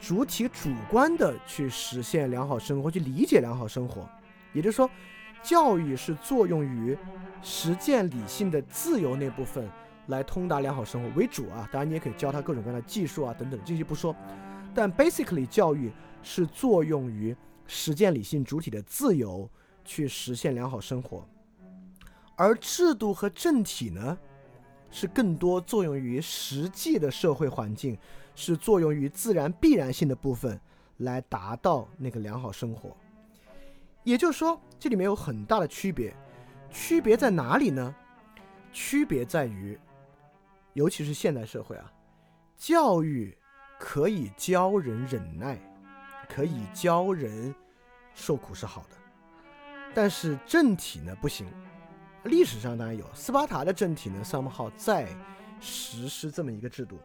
[0.00, 4.08] 主体主观的去实现良好生活，去理解良好生活，
[4.54, 4.88] 也就是说，
[5.42, 6.96] 教育是作用于
[7.42, 9.68] 实践理性的自由那部分。
[10.06, 14.16] 来通达良好生活为主啊，当然你也可以教他各种各样的技术啊等等这些不说，
[14.74, 17.36] 但 basically 教育是作用于
[17.72, 19.48] 实践理性主体的自由
[19.84, 21.24] 去实现良好生活，
[22.34, 24.18] 而制度和政体呢，
[24.90, 27.96] 是更多作用于实际的社会环境，
[28.34, 30.60] 是作用于自然必然性的部分
[30.96, 32.96] 来达到那个良好生活。
[34.02, 36.12] 也就是说，这里面有很大的区别，
[36.72, 37.94] 区别在哪里呢？
[38.72, 39.78] 区别在于。
[40.72, 41.92] 尤其是现代社会啊，
[42.56, 43.36] 教育
[43.78, 45.56] 可以教人忍耐，
[46.32, 47.52] 可以教人
[48.14, 48.96] 受苦是好的，
[49.92, 51.46] 但是政体呢不行。
[52.24, 55.08] 历史上当然有斯巴达的政体呢，somehow 在
[55.58, 56.98] 实施这么一个制度，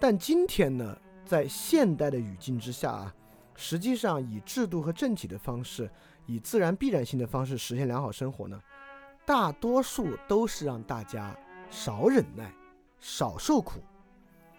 [0.00, 3.14] 但今天呢，在现代的语境之下啊，
[3.54, 5.90] 实际上以制度和政体的方式，
[6.26, 8.60] 以自然必然性的方式实现良好生活呢，
[9.26, 11.36] 大多数都是让大家
[11.70, 12.50] 少忍耐。
[13.00, 13.80] 少受苦，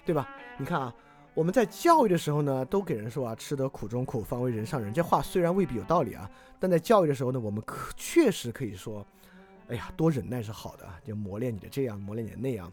[0.06, 0.30] 对吧？
[0.58, 0.96] 你看啊，
[1.40, 4.94] 我们在教育的时候呢，都给人说啊，吃得苦中苦，方为人上人。
[4.94, 9.08] 这话虽然未必有道理啊，但在教育的时候呢，我们可确实可以说，
[9.70, 12.70] 哎呀，多忍耐是好的，就磨练你的这样，磨练你的那样。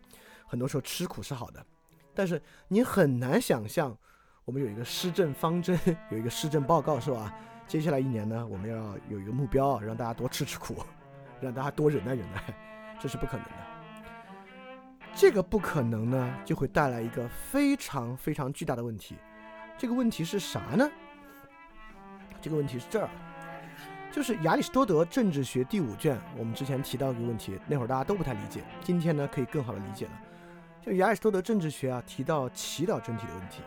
[0.49, 1.65] 很多时候吃苦是好的，
[2.13, 3.97] 但是你很难想象，
[4.45, 5.79] 我们有一个施政方针，
[6.11, 7.33] 有一个施政报告，是吧？
[7.69, 10.83] 接下来一年呢，我们要有一个目标，让大家多吃吃苦，
[11.41, 12.43] 让大家多忍耐忍耐，
[13.01, 13.76] 这是不可能的。
[15.19, 19.17] 这个不可能呢，就会带来一个非常非常巨大的问题。
[19.79, 20.87] 这个问题是啥呢？
[22.39, 23.09] 这个问题是这儿，
[24.13, 30.13] 就是亚里士多德政治学第五卷，我们之前提到一个问题，那会儿大家都不太理解，今天呢可以更好的理解了。
[30.83, 33.63] 就亚里士多德政治学啊，提到祈祷政体的问题。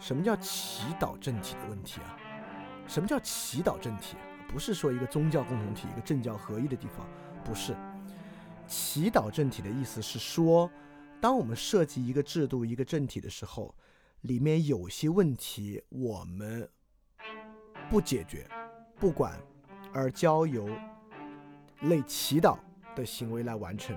[0.00, 2.18] 什么叫祈祷政体的问题啊？
[2.88, 4.16] 什么叫祈祷政体？
[4.48, 7.06] 不是说一个宗教共同体，一个政教合一的地方，
[7.44, 7.72] 不是。
[8.72, 10.70] 祈祷政体的意思是说，
[11.20, 13.74] 当我们设计一个制度、一个政体的时候，
[14.22, 16.66] 里面有些问题我们
[17.90, 18.48] 不解决、
[18.96, 19.38] 不管，
[19.92, 20.66] 而交由
[21.82, 22.56] 类祈祷
[22.96, 23.94] 的行为来完成。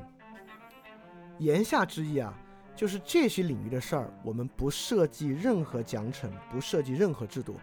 [1.40, 2.38] 言下之意啊，
[2.76, 7.56] 就是这些领域的事儿，我们不设计任何奖惩，不设计任何制度，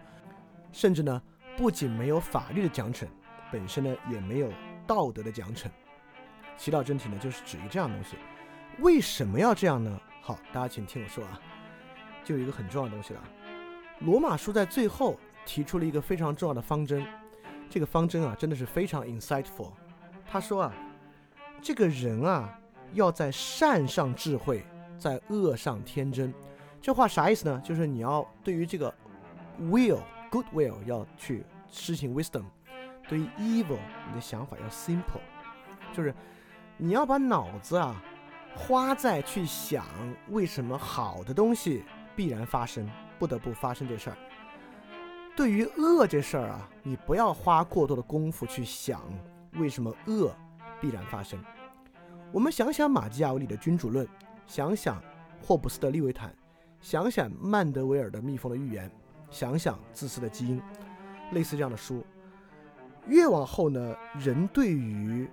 [0.71, 1.21] 甚至呢，
[1.55, 3.05] 不仅没有法律的奖惩，
[3.51, 4.51] 本身呢也没有
[4.87, 5.69] 道德的奖惩。
[6.57, 8.15] 祈祷真体呢，就是指于这样东西。
[8.79, 9.99] 为什么要这样呢？
[10.21, 11.39] 好，大家请听我说啊，
[12.23, 13.21] 就有一个很重要的东西了。
[13.99, 17.05] 罗马书在最后提出了一个非常重要的方针，
[17.69, 19.71] 这个方针啊，真的是非常 insightful。
[20.25, 20.73] 他说啊，
[21.61, 22.57] 这个人啊，
[22.93, 24.65] 要在善上智慧，
[24.97, 26.33] 在恶上天真。
[26.81, 27.61] 这话啥意思呢？
[27.63, 28.93] 就是你要对于这个
[29.59, 30.01] will
[30.31, 32.45] good will 要去施行 wisdom，
[33.07, 35.21] 对于 evil 你的想法要 simple，
[35.93, 36.13] 就是。
[36.77, 38.01] 你要把脑子啊
[38.55, 39.85] 花在去想
[40.29, 41.83] 为什么好的东西
[42.15, 44.17] 必然发生，不得不发生这事儿。
[45.35, 49.01] 对于恶这事儿啊，你不要花过多的功夫去想
[49.53, 50.35] 为什么恶
[50.79, 51.39] 必然发生。
[52.31, 54.07] 我们想想马基雅维里的君主论，
[54.45, 55.01] 想想
[55.41, 56.31] 霍布斯的利维坦，
[56.79, 58.91] 想想曼德维尔的蜜蜂的预言，
[59.31, 60.61] 想想自私的基因，
[61.31, 62.05] 类似这样的书。
[63.07, 65.27] 越往后呢，人对于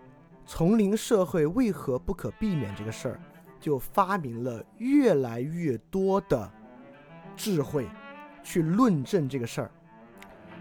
[0.53, 3.21] 丛林社会为何不可避免这个事儿，
[3.61, 6.51] 就发明了越来越多的
[7.37, 7.87] 智慧
[8.43, 9.71] 去论证这个事儿。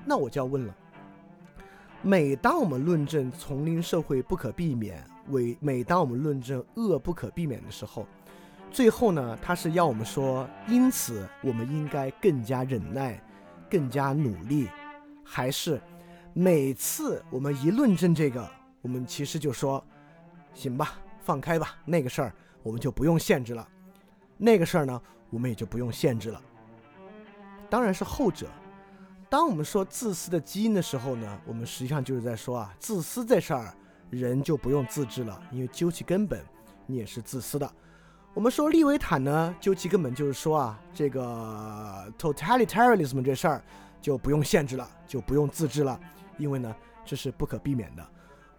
[0.05, 0.75] 那我就要问了：
[2.03, 8.05] 每当我们论证丛林社会不可避免，为每当我们论证恶不可避免的时候，
[8.69, 13.19] 最后呢，他是要我们说，因此我们应该更加忍耐，
[13.67, 14.67] 更加努力，
[15.23, 15.81] 还是
[16.31, 18.58] 每次我们一论证这个？
[18.81, 19.83] 我们其实就说，
[20.53, 23.67] 行吧，放开吧，那个事儿我们就不用限制了，
[24.37, 26.41] 那个事儿呢，我们也就不用限制了。
[27.69, 28.47] 当然是后者。
[29.29, 33.71] 当我们说自私的基因的时候呢，我们实际上就是在说啊，自私这事儿
[34.09, 36.43] 人就不用自制了，因为究其根本，
[36.87, 37.71] 你也是自私的。
[38.33, 43.63] 我们说利维坦呢，究其根本就是说啊，这个 totalitarianism 这事儿
[44.01, 45.99] 就不用限制了，就不用自制了，
[46.39, 46.75] 因为呢，
[47.05, 48.09] 这是不可避免的。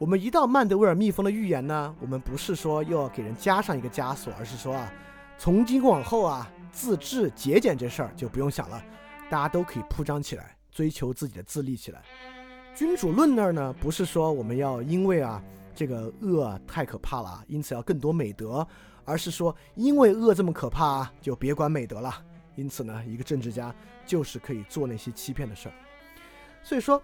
[0.00, 4.90] 我们一到曼德威尔蜜蜂的预言呢，我们不是说又要给人加上一个枷锁，而是说啊，
[5.36, 8.82] 从今往后啊，自治节俭这事儿就不用想了，
[9.28, 12.00] 大家都可以铺张起来，追求自己的自立起来。
[12.74, 15.42] 君主论那儿呢，不是说我们要因为啊
[15.74, 18.66] 这个恶太可怕了，因此要更多美德，
[19.04, 22.24] 而是说因为恶这么可怕，就别管美德了。
[22.54, 23.74] 因此呢，一个政治家
[24.06, 25.74] 就是可以做那些欺骗的事儿。
[26.62, 27.02] 所以说，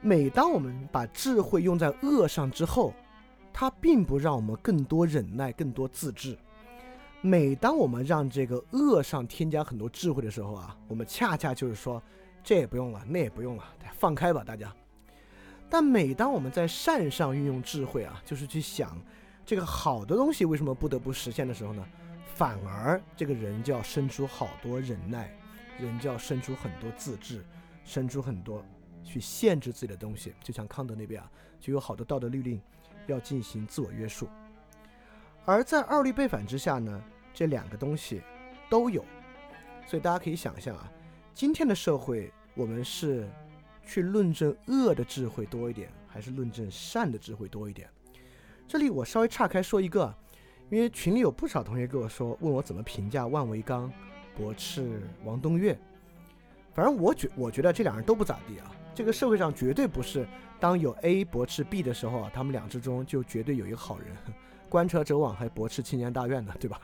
[0.00, 2.94] 每当我们把智慧用在恶上之后，
[3.52, 6.38] 它并不让我们更多忍耐、更多自制。
[7.20, 12.00] 每当我们让这个恶上添加很多智慧的时候啊，我们恰恰就是说，
[12.44, 13.64] 这也不用了，那也不用了，
[13.98, 14.72] 放开吧，大家。
[15.68, 18.96] 但每当我们在善上运用智慧啊，就是去想
[19.44, 21.84] 这个好的东西为什么不得不实现的时候呢，
[22.36, 25.36] 反而这个人就要生出好多忍耐，
[25.76, 27.44] 人就要生出很多自制，
[27.84, 28.64] 生出很多
[29.04, 30.34] 去限制自己的东西。
[30.42, 31.30] 就像康德那边啊，
[31.60, 32.60] 就有好多道德律令
[33.06, 34.28] 要进行自我约束。
[35.44, 38.22] 而在二律背反之下呢，这两个东西
[38.68, 39.04] 都有，
[39.86, 40.92] 所以大家可以想象啊，
[41.32, 43.26] 今天的社会我们是
[43.82, 47.88] 去论证恶的智慧多一点，还是论证善的智慧多一点？
[48.66, 50.14] 这里我稍微岔开说一个，
[50.68, 53.90] 因为群里有不少同学跟我说，问我怎么评价万维刚、
[54.36, 55.78] 驳斥王东岳。
[56.74, 58.70] 反正我觉我觉得这两人都不咋地啊。
[58.98, 60.26] 这个社会上绝对不是
[60.58, 64.08] 当有 A 驳斥 B 的时候啊，他们俩之中就绝对有一个好人。
[64.68, 66.80] 观车者网还驳斥青年大院呢，对吧？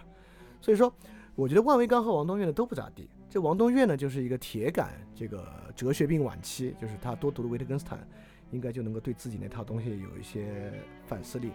[0.60, 0.94] 所以说，
[1.34, 3.10] 我觉得万维刚和王东岳呢都不咋地。
[3.28, 5.44] 这王东岳呢就是一个铁杆这个
[5.74, 8.06] 哲学病晚期，就是他多读了维特根斯坦，
[8.52, 10.72] 应该就能够对自己那套东西有一些
[11.08, 11.50] 反思力。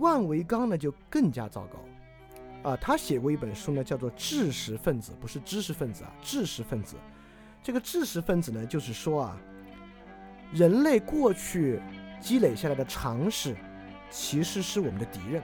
[0.00, 6.96] 万维刚呢就更加糟糕啊，他写过一本书呢，叫做《知识分子》，不是知识分子啊，知识分子。
[7.62, 9.38] 这个知识分子呢，就是说啊，
[10.52, 11.80] 人类过去
[12.20, 13.54] 积累下来的常识。
[14.12, 15.40] 其实是我们的敌人，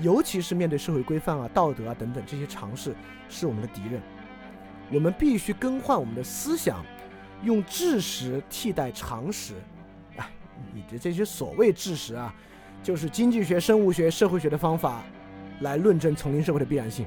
[0.00, 2.92] 尤其是面对社会规范啊、道德啊等等这些常识，
[3.28, 4.02] 是我们的敌人。
[4.92, 6.84] 我们必须更换我们的思想，
[7.44, 9.54] 用知识替代常识。
[10.16, 10.28] 哎，
[10.72, 12.34] 你的这些所谓知识啊，
[12.82, 15.04] 就是经济学、生物学、社会学的方法
[15.60, 17.06] 来论证丛林社会的必然性。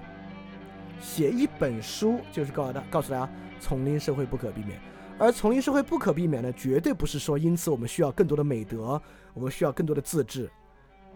[1.01, 4.79] 写一本书就是告诉大告诉大家，丛林社会不可避免。
[5.19, 9.01] 而丛林社会不可避免的，绝对不是说因此我们需要更多的美德，
[9.33, 10.49] 我们需要更多的自治。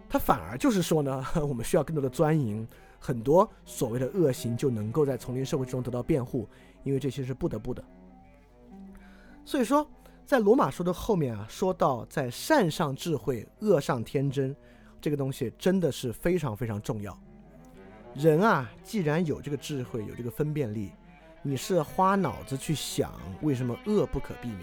[0.08, 2.66] 它反而就是说呢， 我们需要更多的钻营，
[2.98, 6.48] 很多所谓的恶行就能够在丛林社会中得到辩护，
[6.82, 7.82] 因为这些是不得不的。
[9.44, 9.88] 所以说，
[10.26, 14.54] 在罗马书的后面啊，说到在善上智慧，恶上天真，
[15.00, 17.16] 这个东西真的是非常非常重要。
[18.14, 20.92] 人啊，既然有这个智慧，有这个分辨力，
[21.42, 23.12] 你是花脑子去想
[23.42, 24.60] 为什么恶不可避免，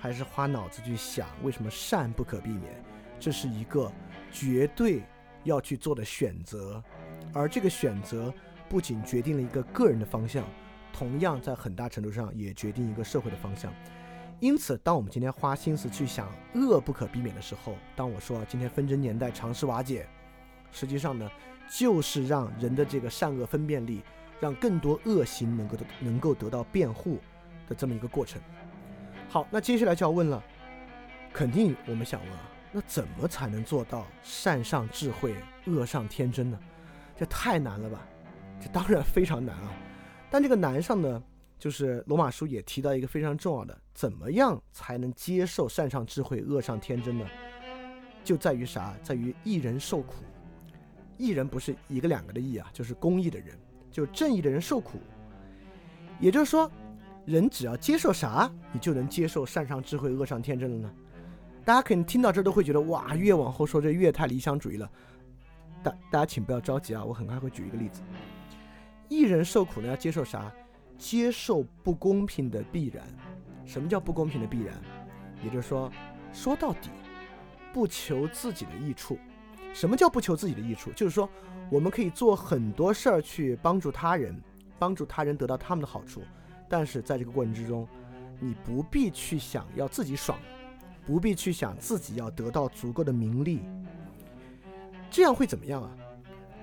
[0.00, 2.82] 还是花脑子去想为什么善不可避免？
[3.20, 3.90] 这是一个。
[4.30, 5.02] 绝对
[5.44, 6.84] 要去做的选择，
[7.32, 8.32] 而这个选择
[8.68, 10.44] 不仅决定了一个个人的方向，
[10.92, 13.72] 同样在很大程度上也决定一个社会的方向。
[14.38, 20.06] 因此，当我们今天花心思去想恶不可避免的时候，当我说今天纷争年代常识瓦解，
[20.70, 21.26] 实际上呢，
[21.70, 24.02] 就是让人的这个善恶分辨力，
[24.40, 27.18] 让更多恶行能够能够得到辩护
[27.68, 28.40] 的这么一个过程。
[29.28, 30.42] 好，那接下来就要问了，
[31.32, 32.40] 肯定我们想问啊。
[32.70, 35.34] 那怎么才能做到善上智慧，
[35.66, 36.58] 恶上天真呢？
[37.16, 38.06] 这太难了吧？
[38.60, 39.72] 这当然非常难啊！
[40.30, 41.22] 但这个难上呢，
[41.58, 47.26] 就是罗马书也提到一个非常重要的：怎么样才能接受善上智慧，恶上天真呢？
[48.22, 48.94] 就在于啥？
[49.02, 50.22] 在于一人受苦。
[51.16, 53.58] 一人不是一个两个的义啊，就是公义的人，
[53.90, 54.98] 就正义的人受苦。
[56.20, 56.70] 也就是说，
[57.24, 60.94] 人只要接受啥，你就能接受善上智慧，恶上天真了呢？
[61.64, 64.90] 大家可能听到这都会觉得哇，越往后说这越太理想主义了。
[65.82, 68.00] 大大家请不要着急啊，我很快会举一个例子。
[69.08, 70.52] 一人受苦呢，要接受啥？
[70.96, 73.06] 接受不公平的必然。
[73.64, 74.74] 什么叫不公平的必然？
[75.44, 75.92] 也就是说，
[76.32, 76.90] 说到底，
[77.72, 79.16] 不求自己的益处。
[79.72, 80.90] 什么叫不求自己的益处？
[80.92, 81.28] 就是说，
[81.70, 84.34] 我们可以做很多事儿去帮助他人，
[84.78, 86.22] 帮助他人得到他们的好处，
[86.68, 87.86] 但是在这个过程之中，
[88.40, 90.38] 你不必去想要自己爽。
[91.06, 93.62] 不必去想自己要得到足够的名利，
[95.10, 95.90] 这样会怎么样啊？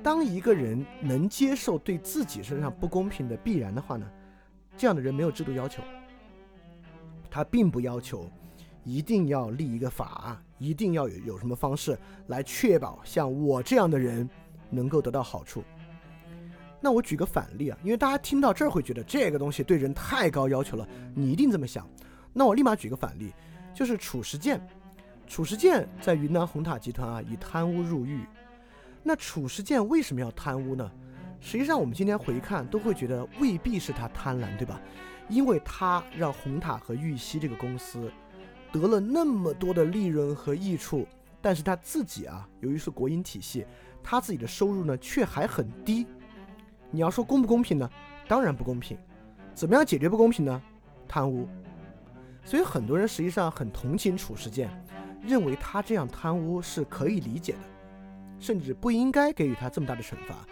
[0.03, 4.05] 当一个人能接受对自己身上不公平的必然的话呢？
[4.77, 5.81] 这样的人没有制度要求，
[7.27, 8.29] 他并不要求
[8.83, 11.97] 一定要立一个法，一定要有有什么方式
[12.27, 14.29] 来确保像我这样的人
[14.69, 15.63] 能够得到好处。
[16.81, 21.87] 那我举个反例啊，因为大家听到这儿会觉得这个东西对人太高要求了，你一定这么想。
[22.31, 23.33] 那我立马举个反例。
[23.73, 24.65] 就是褚时健，
[25.27, 28.21] 褚时健在云南红塔集团啊，以贪污入狱。
[29.03, 30.89] 那褚时健为什么要贪污呢？
[31.41, 34.79] 实际上我们今天回看都会觉得未必是他贪婪，对吧？
[35.27, 38.09] 因为他让红塔和玉溪这个公司
[38.71, 41.05] 得了那么多的利润和益处，
[41.41, 43.65] 但是他自己啊，由于是国营体系，
[44.05, 46.05] 他自己的收入呢却还很低。
[46.91, 47.89] 你要说公不公平呢？
[48.27, 48.95] 当然不公平。
[49.55, 50.61] 怎么样解决不公平呢？
[51.07, 51.47] 贪污。
[52.43, 54.69] 所以很多人实际上很同情褚时健，
[55.23, 57.59] 认为他这样贪污是可以理解的，
[58.39, 60.45] 甚至不应该给予他这么大的惩罚。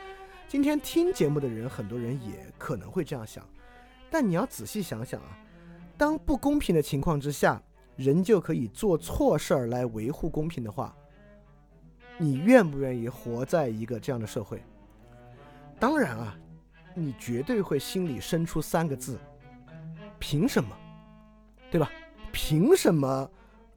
[0.48, 3.48] 今天听节目的人，很多人也可能会这样想。
[4.10, 5.38] 但你要仔细想想啊，
[5.98, 7.62] 当不公平的情况之下，
[7.96, 10.96] 人就可以做错事儿来维护公平的话，
[12.18, 14.62] 你愿不愿意活在一个这样的社会？
[15.80, 16.38] 当然啊，
[16.94, 19.20] 你绝对会心里生出三个字：
[20.20, 20.70] 凭什么？
[21.72, 21.90] 对吧？
[22.32, 23.30] 凭什么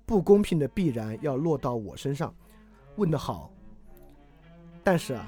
[0.04, 2.34] 不公平的必然要落到我身上？
[2.96, 3.50] 问得好。
[4.84, 5.26] 但是啊，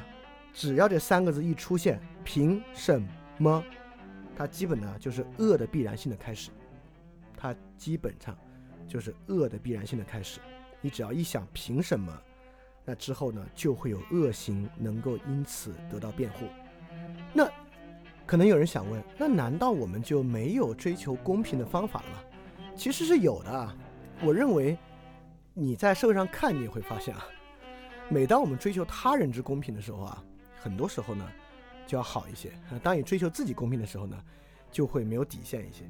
[0.52, 3.02] 只要这三个字一出现，凭什
[3.38, 3.64] 么？
[4.36, 6.50] 它基本呢就是恶的必然性的开始。
[7.36, 8.36] 它基本上
[8.86, 10.40] 就是恶的必然性的开始。
[10.80, 12.12] 你只要一想凭什么，
[12.88, 16.46] 那之后呢就会有恶行能够因此得到辩护。
[17.34, 17.46] 那
[18.24, 22.16] 可能有人想问：那难道我们就没有追求公平的方法了吗？
[22.74, 23.76] 其实是有的啊，
[24.22, 24.74] 我认为
[25.52, 27.26] 你在社会上看，你也会发现啊，
[28.08, 30.24] 每当我们追求他人之公平的时候啊，
[30.58, 31.28] 很多时候呢
[31.86, 32.48] 就要好一些；
[32.82, 34.16] 当你追求自己公平的时候呢，
[34.70, 35.84] 就会没有底线一些。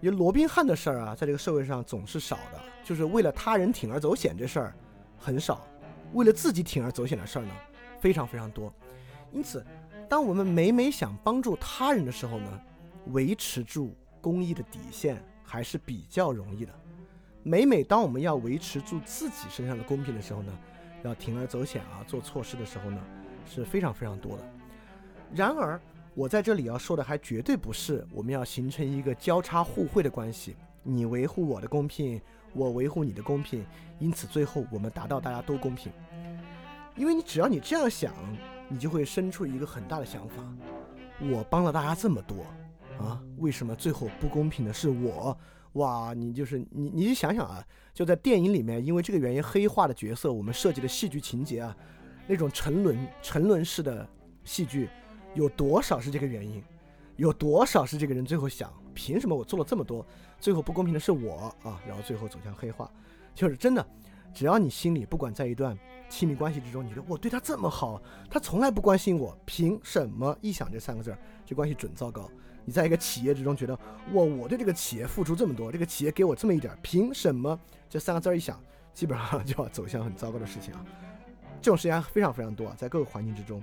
[0.00, 4.74] 因为罗宾汉的事儿啊，在这个社会上总是少的，就是为了他人铤而走险这事儿
[5.16, 5.66] 很少，
[6.12, 7.54] 为了自己铤而走险的事儿呢
[7.98, 8.72] 非常非常多。
[9.32, 9.64] 因此，
[10.08, 12.60] 当我们每每想帮助他人的时候呢，
[13.06, 15.22] 维持住公益的底线。
[15.46, 16.72] 还是比较容易的。
[17.44, 20.58] 每每当我们要维持住自己身上的公平的时候呢，
[21.04, 22.98] 要铤而走险啊，做错事的时候呢，
[23.46, 24.42] 是非常非常多的。
[25.32, 25.80] 然而，
[26.14, 32.20] 我在这里要说的还绝对不是我们要形成一个交叉互惠的关系，你维护我的公平，
[32.54, 33.64] 我维护你的公平，
[33.98, 35.92] 因此最后我们达到大家都公平。
[36.96, 38.14] 因为你只要你这样想，
[38.68, 40.42] 你就会生出一个很大的想法：
[41.20, 42.46] 我帮了大家这么多。
[42.98, 45.36] 啊，为什么最后不公平的是我？
[45.72, 51.76] 哇，你就是你，你就想想啊，就在电影里面，因为这个原因黑化的角色，我们设计的戏剧情节啊，
[52.28, 54.08] 那种沉沦、沉沦式的
[54.44, 54.88] 戏剧，
[55.34, 56.62] 有多少是这个原因？
[57.16, 60.04] 有多少是这个人最后想，凭什么我做了这么多，
[60.40, 61.80] 最后不公平的是我啊？
[61.86, 62.90] 然后最后走向黑化，
[63.34, 63.86] 就是真的，
[64.32, 70.36] 只要你心里不管在一段亲密关系之中，你觉得我对他这么好，他从来不关心我，凭什么？
[70.40, 72.28] 一想这三个字儿，这关系准糟糕。
[72.64, 73.74] 你在一个企业之中觉得，
[74.12, 77.58] 哇，我对这个企业付出这么多，这个企业给我这么一点，凭什么？
[77.90, 78.58] 这三个字儿一想，
[78.92, 80.84] 基本上 就要走向很糟糕的事情啊。
[81.60, 83.62] 这种事情还非常非常多，在各个环境之中。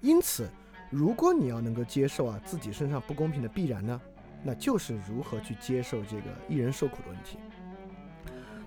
[0.00, 0.50] 因此，
[0.94, 4.00] 如果你要能够接受啊自己身上不公平的必然呢，
[4.44, 7.36] 那就是如何去接受这个一人受苦的问题。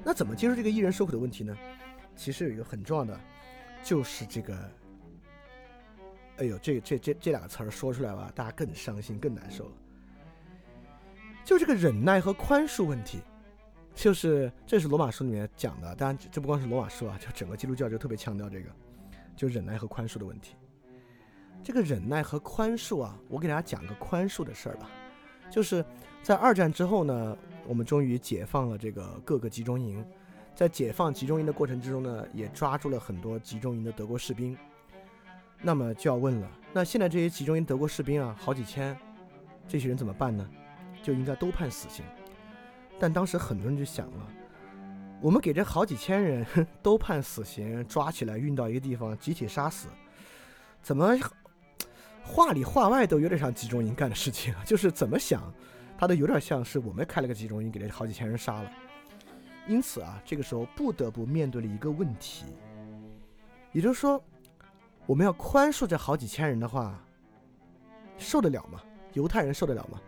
[0.04, 1.58] 那怎么接受这个一人受苦的问题呢？
[2.18, 3.18] 其实有一个很重要的，
[3.82, 4.58] 就是这个。
[6.40, 9.72] 哎呦，这这这这两个词儿说出来吧，大家更伤心、更难受了。
[11.46, 13.22] 就这个忍耐和宽恕问题，
[13.96, 15.96] 就是这是罗马书里面讲的。
[15.96, 18.70] 当然，这不光是罗马书啊，就整个基督教就特别强调这个，
[19.34, 20.56] 就忍耐和宽恕的问题。
[21.68, 24.90] 这个忍耐和宽恕啊，我给大家讲个宽恕的事儿吧。
[25.52, 25.84] 就是
[26.24, 27.38] 在二战之后呢，
[27.68, 30.02] 我们终于解放了这个各个集中营，
[30.56, 34.58] 在解放集中营的过程之中呢，也抓住了很多集中营的德国士兵。
[35.62, 38.98] 那么就要问了，那现在这些集中营德国士兵啊，好几千，
[39.68, 40.50] 这些人怎么办呢？
[41.04, 42.06] 就应该都判死刑。
[42.98, 44.26] 但当时很多人就想了，
[45.20, 46.46] 我们给这好几千人
[46.82, 49.90] 都判死刑，抓起来运到一个地方集体杀死，
[50.82, 51.14] 怎么
[52.28, 54.62] 话里话外都有点像集中营干的事情啊？
[54.68, 55.52] 就是怎么想，
[55.98, 58.72] 他都有点像是我们开了个集中营，给这好几千人杀了。
[59.68, 62.46] 因此啊，这个时候不得不面对了一个问题，
[63.72, 64.22] 也就是说。
[65.08, 67.02] 我们要宽恕这好几千人的话，
[68.18, 68.82] 受得了吗？
[69.14, 70.02] 犹太人受得了吗？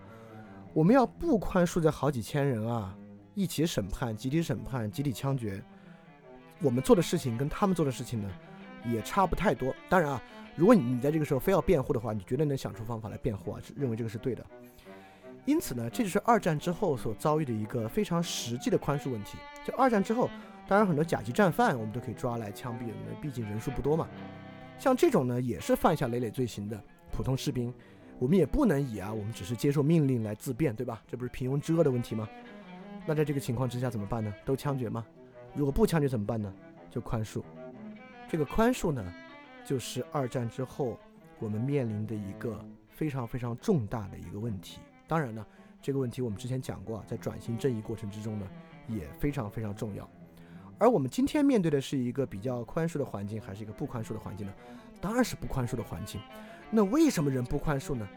[0.74, 2.94] 我们要不宽恕这好几千人啊，
[3.34, 5.64] 一起审判、集体审判、集体枪决，
[6.60, 8.30] 我们做的事情跟他们做的事情呢，
[8.86, 9.74] 也差不太多。
[9.88, 10.22] 当然啊，
[10.56, 14.46] 如果你在这个时候非要辩护的话，你绝对能想出方法来辩护啊，认为这个是对的。
[15.46, 19.38] 因此呢，这就是二战之后所遭遇的一个非常实际的宽恕问题。
[19.66, 20.30] 就二战之后，
[20.68, 24.08] 当然很多甲级战犯我们都可以抓来枪毙，毕竟人数不多嘛。
[24.78, 26.80] 像这种呢，也是犯下累累罪行的
[27.12, 27.74] 普通士兵，
[28.20, 31.02] 我们也不能以啊，我们只是接受命令来自辩，对吧？
[31.08, 32.30] 这不是平庸之恶的问题吗？
[33.06, 34.32] 那在这个情况之下怎么办呢？
[34.46, 35.04] 都枪决吗？
[35.56, 36.54] 如果不枪决怎么办呢？
[36.92, 37.42] 就宽恕。
[38.30, 39.04] 这个宽恕呢，
[39.66, 41.00] 就是二战之后
[41.40, 44.80] 我们面临的一个非常非常重大的一个问题。
[45.08, 45.44] 当然呢，
[45.82, 48.48] 这个问题我们之前讲过，在转型正义过程之中呢，
[48.88, 50.08] 也非常非常重要。
[50.78, 54.54] 而我们今天面对的是一个比较宽恕的环境，还是一个不宽恕的环境呢？
[55.02, 56.22] 当然是不宽恕的环境。
[56.70, 58.08] 那为什么人不宽恕呢？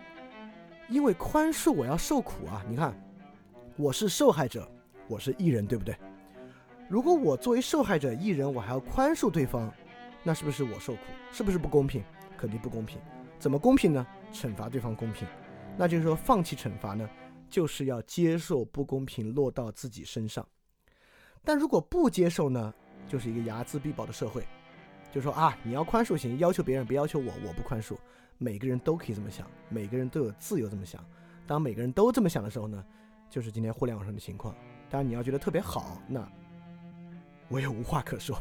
[0.91, 2.63] 因为宽恕我要受苦啊！
[2.69, 2.95] 你看，
[3.77, 4.71] 我是受害者，
[5.09, 5.97] 我是艺人，对不对？
[6.87, 9.73] 如果我作为受害者艺人，我还要宽恕对方，
[10.23, 11.01] 那是不是我受苦？
[11.33, 12.03] 是不是不公平？
[12.37, 13.01] 肯定不公平。
[13.39, 14.07] 怎么公平呢？
[14.33, 15.27] 惩罚对方公平。
[15.77, 17.09] 那就是说，放弃惩罚呢，
[17.49, 20.47] 就是要接受不公平落到自己身上。
[21.45, 22.73] 但如果不接受呢，
[23.09, 24.47] 就是一个睚眦必报的社会，
[25.11, 27.97] 就说啊，你要宽恕行，要求别人，别要求我，我不宽恕。
[28.39, 31.05] 每个人都可以这么想，每个人都有自由这么想。
[31.47, 32.85] 当每个人都这么想的时候呢，
[33.29, 34.55] 就是今天互联网上的情况。
[34.89, 36.27] 当然，你要觉得特别好，那
[37.49, 38.39] 我也无话可说。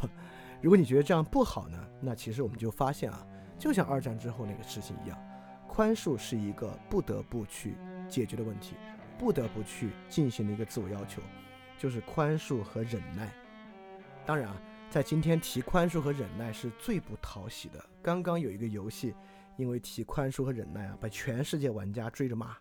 [0.62, 3.26] 如果你觉得这样不好呢，那其实我们就发现啊，
[3.58, 5.18] 就像二战之后那个事情一样，
[5.68, 7.76] 宽恕是一个不得不去
[8.08, 8.76] 解决的问题，
[9.18, 11.22] 不得不去进行的一个自我要求。
[11.80, 13.34] 就是宽恕和忍耐。
[14.24, 17.84] 当然啊，在今天提宽恕和忍耐是最不讨喜的。
[18.04, 19.16] 刚刚有一个游戏，
[19.58, 22.56] 因为提宽恕和忍耐啊，把全世界玩家追着骂，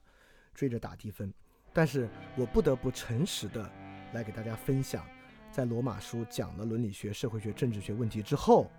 [0.54, 1.30] 追着打低分。
[1.70, 3.70] 但是我不得不诚实的
[4.14, 5.04] 来给大家分享，
[5.50, 8.70] 在罗马书讲了伦理学、社会学、政治学问题之后，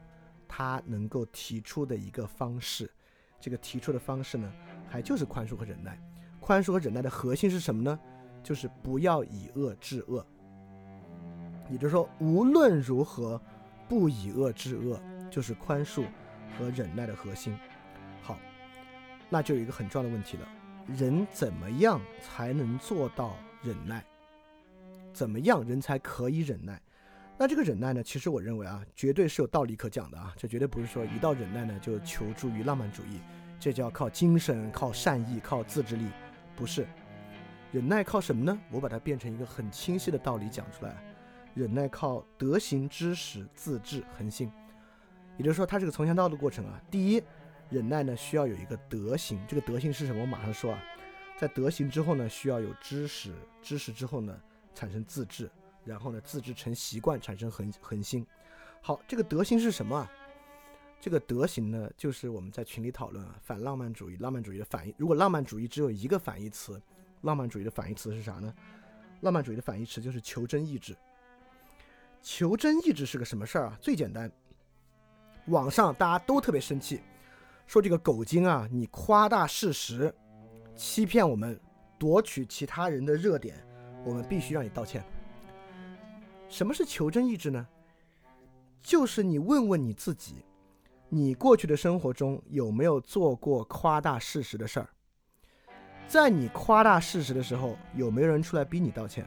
[0.48, 2.90] 他能够提出的一个方式。
[3.40, 4.52] 这个提出的方式呢，
[4.88, 6.00] 还就是宽恕和忍耐。
[6.40, 8.00] 宽恕和忍耐的核心是什么呢？
[8.44, 10.26] 就是不要以恶制恶，
[11.70, 13.40] 也就是说，无论如何
[13.88, 15.00] 不以恶制恶，
[15.30, 16.06] 就是宽恕
[16.58, 17.56] 和忍耐的核心。
[18.22, 18.40] 好，
[19.30, 20.48] 那就有一个很重要的问题了：
[20.88, 24.04] 人怎么样才能做到忍耐？
[25.14, 26.82] 怎么样人才可以忍耐？
[27.38, 28.04] 那这个忍耐呢？
[28.04, 30.34] 其实我认为啊，绝对是有道理可讲的啊。
[30.38, 33.20] 这绝对不是说一到忍耐呢就求助于浪漫主义，
[33.60, 36.08] 这叫靠精神、靠善意、靠自制力，
[36.56, 36.86] 不是。
[37.72, 38.60] 忍耐靠什么呢？
[38.70, 40.96] 我把它变成一个很清晰的道理讲出来。
[41.56, 44.52] 忍耐靠德行、知识、自制、恒心。
[45.38, 46.80] 也就是说，它是个从前到的过程啊。
[46.92, 47.24] 第一，
[47.70, 50.22] 忍耐呢需要有一个德行，这个德行是什么？
[50.22, 50.84] 我马上说啊。
[51.40, 53.34] 在德行之后呢，需要有知识，
[53.64, 54.38] 知识之后呢
[54.74, 55.50] 产生自制，
[55.86, 58.26] 然后呢自制成习惯，产生恒恒心。
[58.82, 60.12] 好，这个德行是什么啊？
[61.00, 64.94] 这个德行呢，就是我们在群里讨论啊，反浪漫主义，浪漫主义的反义。
[64.98, 66.82] 如果浪漫主义只有一个反义词。
[67.22, 68.52] 浪漫主义的反义词是啥呢？
[69.20, 70.98] 浪漫主义的反义词就是求真意志。
[72.20, 73.78] 求真意志是个什么事儿啊？
[73.80, 74.32] 最简单，
[75.46, 77.02] 网上大家都特别生气，
[77.68, 80.12] 说这个狗精啊，你夸大事实，
[80.76, 81.60] 欺骗我们，
[82.00, 83.64] 夺取其他人的热点，
[84.04, 85.04] 我们必须让你道歉。
[86.50, 87.68] 什么是求真意志呢？
[88.82, 90.44] 就是你问问你自己，
[91.08, 94.90] 你过去的生活中有没有做过夸大事实的事儿？
[96.08, 99.26] 在你夸大事实的时候，有没有人出来逼你道歉？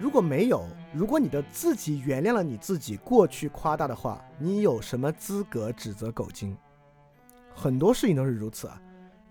[0.00, 6.56] 如果没有，如果你的自己原谅了你自己过去夸大的话，你有什么资格指责狗精？
[7.52, 8.80] 很多事情都是如此啊，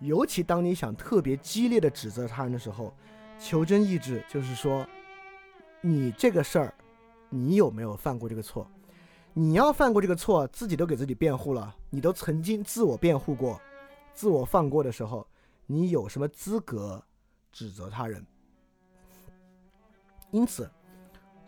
[0.01, 2.93] 尤其当你想特别激烈的指责他人的时候，
[3.39, 4.85] 求真意志就是说，
[5.81, 6.73] 你这个事儿，
[7.29, 8.69] 你有没有犯过这个错？
[9.33, 13.61] 你要犯过这个错，自己都给自己辩护了，你都曾经自我辩护过，
[14.13, 15.27] 自我放过的时候。
[15.69, 17.03] 你有什么资格
[17.51, 18.25] 指责他人？
[20.31, 20.71] 因此，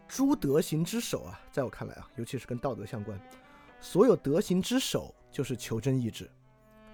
[0.10, 3.18] 诸德行之首啊，在我看来啊，尤其是跟道德相关，
[3.80, 6.30] 所有德行之首就是求真意志。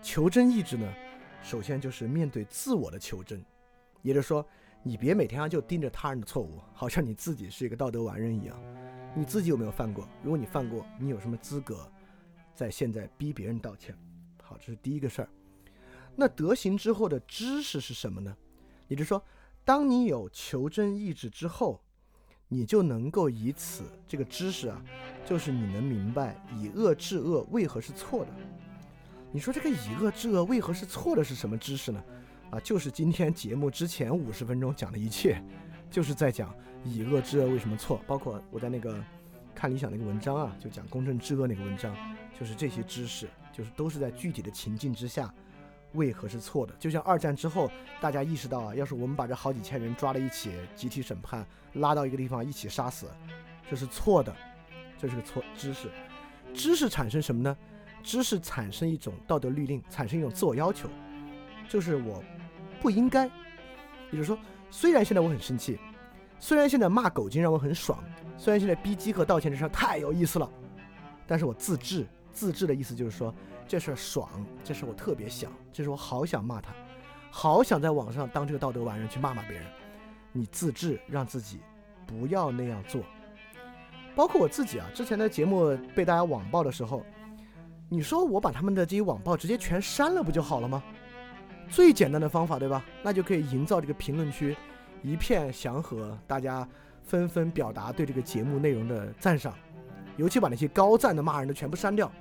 [0.04, 0.88] 求真意志呢，
[1.42, 3.44] 首先就是面对自我的求真，
[4.04, 4.48] 也就是说，
[4.88, 8.56] 你别每天就盯着他人的错误，好像你自己是一个道德完人一样。
[9.16, 10.08] 你自己有没有犯过？
[10.22, 11.92] 如果你犯过，你有什么资格
[12.54, 13.98] 在现在逼别人道歉？
[14.44, 15.30] 好，这是第一个事儿。
[16.16, 18.38] 那德行之后的知识是什么呢？
[18.88, 19.20] 也就是说，
[19.64, 21.82] 当你有求真意志之后，
[22.48, 24.80] 你就能够以此这个知识啊，
[25.26, 28.32] 就是你能明白以恶制恶为何是错的。
[29.32, 32.04] 你说这个以恶制恶为何是错的是什么知识呢？
[32.52, 35.42] 啊，就是今天节目之前五十分钟讲的一切，
[35.90, 38.00] 就是在讲以恶制恶为什么错。
[38.08, 39.04] 包括我在那个
[39.54, 41.96] 看理想那个文章啊，就讲公正治恶那个文章，
[42.40, 45.34] 就是这些知识，就是都是在具体的情境之下。
[45.94, 46.74] 为何是错的？
[46.78, 47.72] 就像二战之后，
[48.02, 53.08] 大家意识到啊，要是我们把这好几千人抓了一起，集体审判，拉到一个地方一起杀死，
[53.70, 54.36] 这是错的，
[55.00, 55.90] 这是个错知识。
[56.54, 57.58] 知识产生什么呢？
[58.04, 60.90] 知识产生一种道德律令，产生一种自我要求，
[61.70, 62.22] 就是我
[62.86, 63.26] 不应该。
[63.26, 64.38] 也就是说，
[64.70, 65.80] 虽然现在我很生气，
[66.40, 67.98] 虽然现在骂狗精让我很爽，
[68.38, 70.48] 虽然现在逼鸡和道歉这事太有意思了，
[71.26, 73.34] 但是我自制自制的意思就是说，
[73.68, 74.30] 这事爽，
[74.64, 76.70] 这事我特别想，这是我好想骂他，
[77.32, 79.66] 好想在网上当这个道德完人去骂骂别人。
[80.32, 81.60] 你自制，让自己
[82.06, 83.02] 不要那样做。
[84.16, 87.04] 包括我自己啊，之前的节目被大家网暴的时候，
[87.90, 90.84] 你说我把他们的这些网暴直接全删了不就好了吗？
[91.70, 92.84] 最简单的方法，对吧？
[93.04, 94.56] 那就可以营造这个评论区
[95.02, 96.68] 一片祥和，大家
[97.04, 99.54] 纷纷表达对这个节目内容的赞赏，
[100.18, 102.12] 尤其把那些高赞的骂人的全部删掉，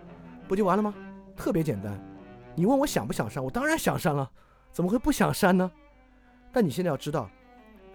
[0.48, 0.94] 不就完了吗？
[1.36, 1.98] 特别简单。
[2.56, 4.30] 你问我想不想删，我当然想删了，
[4.72, 5.70] 怎么会不想删呢？
[6.52, 7.28] 但你现在要知道，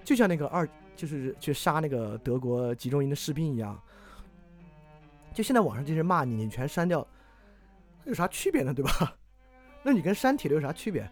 [0.03, 3.81] 就像那个二，就是去杀那个德国集中营的士兵一样，
[5.33, 7.05] 就现在网上这些骂你，你全删掉，
[8.05, 8.73] 有啥区别呢？
[8.73, 9.15] 对吧？
[9.81, 11.09] 那你跟删帖的有啥区别？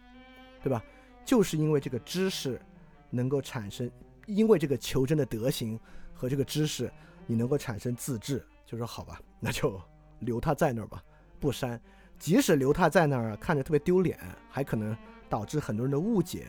[0.67, 0.83] 对吧？
[1.23, 2.61] 就是因为这个知识
[3.09, 3.89] 能够产生，
[4.25, 5.79] 因为这个求真的德行
[6.13, 6.91] 和这个知识，
[7.25, 9.81] 你能够产生自制，就说好吧，那就
[10.19, 11.01] 留他在那儿吧，
[11.39, 11.79] 不删。
[12.19, 14.93] 即使留他在那儿，看着特别丢脸，还可能
[15.29, 16.47] 导致很多人的误解，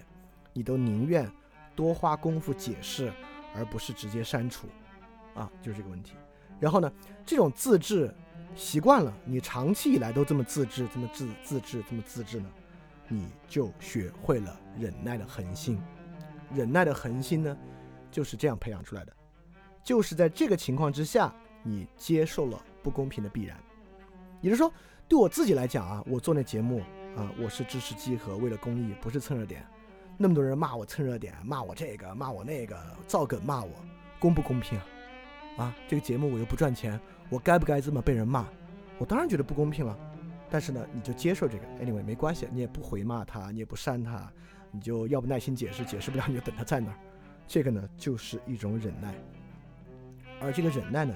[0.52, 1.30] 你都宁愿
[1.76, 3.12] 多花功夫解释，
[3.54, 4.66] 而不是直接删除，
[5.34, 6.14] 啊，就是这个问题。
[6.58, 6.92] 然后呢，
[7.24, 8.12] 这种自制
[8.56, 12.50] 习惯了，你长期以来都这么自制，这么自自制，这么自制呢？
[13.08, 15.80] 你就学会了忍耐的恒心，
[16.54, 17.56] 忍耐的恒心呢，
[18.10, 19.12] 就是这样培养出来的。
[19.82, 23.56] 就是在这个情况之下，你接受了不公平的必然。
[24.40, 24.72] 也就是说，
[25.08, 26.80] 对我自己来讲啊，我做那节目
[27.16, 29.66] 啊，我是支持集合，为了公益，不是蹭热点。
[30.18, 33.70] 那么多人骂我蹭热点，骂我这个，骂我那个，造梗骂我，
[34.20, 34.86] 公不公平啊？
[35.56, 37.00] 啊，这个节目我又不赚钱，
[37.30, 38.46] 我该不该这么被人骂？
[38.98, 39.98] 我当然觉得不公平了。
[40.50, 44.32] 但是呢，你就接受这个，anyway 没关系，你也不回骂他，你也不删他，
[44.70, 46.96] 你就要不耐心解释，解释不了你就等他在那儿，
[47.46, 49.14] 这个呢就是一种忍耐，
[50.40, 51.14] 而这个忍耐呢，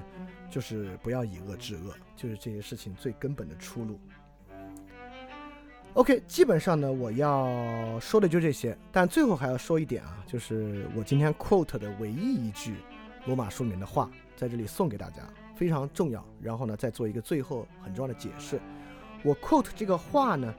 [0.51, 3.99] 就是不要以恶制恶，就是这些事情最根本的出路。
[5.95, 12.74] OK，基本上呢我要说的就这些，但最后还要说一点啊，就是我今天 quote 的唯一一句
[13.26, 15.22] 罗马书里面的话，在这里送给大家，
[15.55, 16.24] 非常重要。
[16.41, 18.59] 然后呢，再做一个最后很重要的解释。
[19.25, 20.53] 我 quote 这个话呢，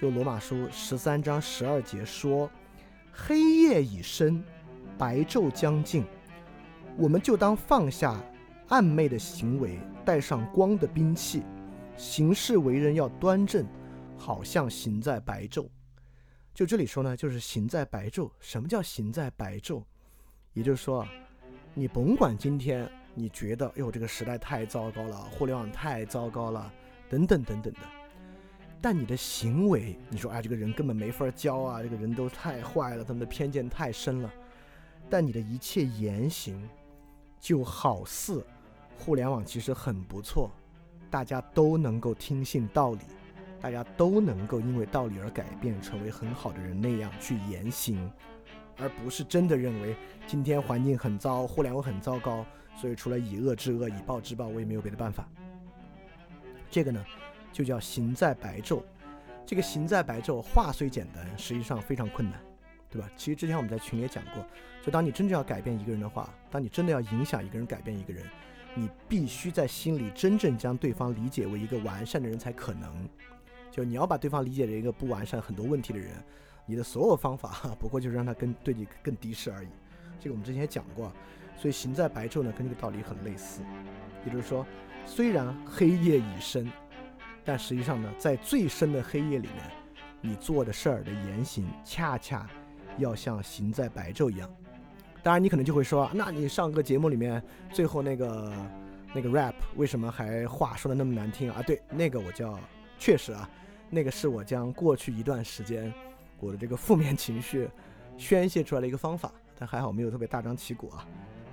[0.00, 2.48] 就罗马书十三章十二节说
[3.12, 4.42] ：“黑夜已深，
[4.96, 6.04] 白昼将近，
[6.96, 8.20] 我们就当放下
[8.68, 11.42] 暗昧的行为，带上光的兵器，
[11.96, 13.66] 行事为人要端正，
[14.16, 15.66] 好像行在白昼。”
[16.54, 18.30] 就这里说呢，就是行在白昼。
[18.38, 19.82] 什么叫行在白昼？
[20.52, 21.04] 也就是说，
[21.74, 26.72] 你甭管今天你觉得，哟，这个时代太糟糕了，互联网太糟糕了，
[27.08, 27.80] 等等等等的。
[28.84, 34.30] 但你的行为，你说哎，这个人根本没法教啊，这个人都太坏了，他们的偏见太深了。
[35.08, 36.68] 但你的一切言行，
[37.40, 38.44] 就好似
[38.98, 40.50] 互联网其实很不错，
[41.10, 43.00] 大家都能够听信道理，
[43.58, 48.12] 大家都能够因为道理而改变，成为很好的人那样去言行，
[48.76, 52.44] 而不是真的认为今天环境很糟，互联网很糟糕，
[52.76, 55.26] 所以除了以恶制恶，以暴制暴，我也没有别的办法。
[56.70, 57.02] 这个呢？
[57.54, 58.82] 就叫行在白昼，
[59.46, 62.36] 这个行在白昼话虽简单，实际上非常困难，
[62.90, 63.08] 对吧？
[63.16, 64.44] 其实之前我们在群里也讲过，
[64.82, 68.26] 就当你真正要改变一个人的话，当你真的要影响一个人改变一个人，
[68.74, 73.08] 你必须在心里真正将对方理解为一个完善的人才可能。
[73.70, 76.10] 就你要把对方理解为一个不完善、很多问题的人，
[76.66, 77.48] 你的所有方法
[77.78, 79.68] 不过就是让他更对你更敌视而已。
[80.18, 81.12] 这个我们之前也讲过，
[81.56, 83.62] 所以行在白昼呢，跟这个道理很类似。
[84.26, 84.66] 也就是说，
[85.06, 86.68] 虽然黑夜已深。
[87.44, 89.70] 但实际上呢，在最深的黑夜里面，
[90.20, 92.48] 你做的事儿的言行，恰恰
[92.96, 94.48] 要像行在白昼一样。
[95.22, 98.52] 当然，你可能就会说，那你上个节目里面最后那个
[99.14, 101.62] 那个 rap 为什么还话说的那么难听啊？
[101.62, 102.58] 对，那个我叫
[102.98, 103.48] 确实啊，
[103.90, 105.92] 那个是我将过去一段时间
[106.40, 107.68] 我的这个负面情绪
[108.16, 109.30] 宣泄出来的一个方法。
[109.56, 111.06] 但还好没有特别大张旗鼓啊，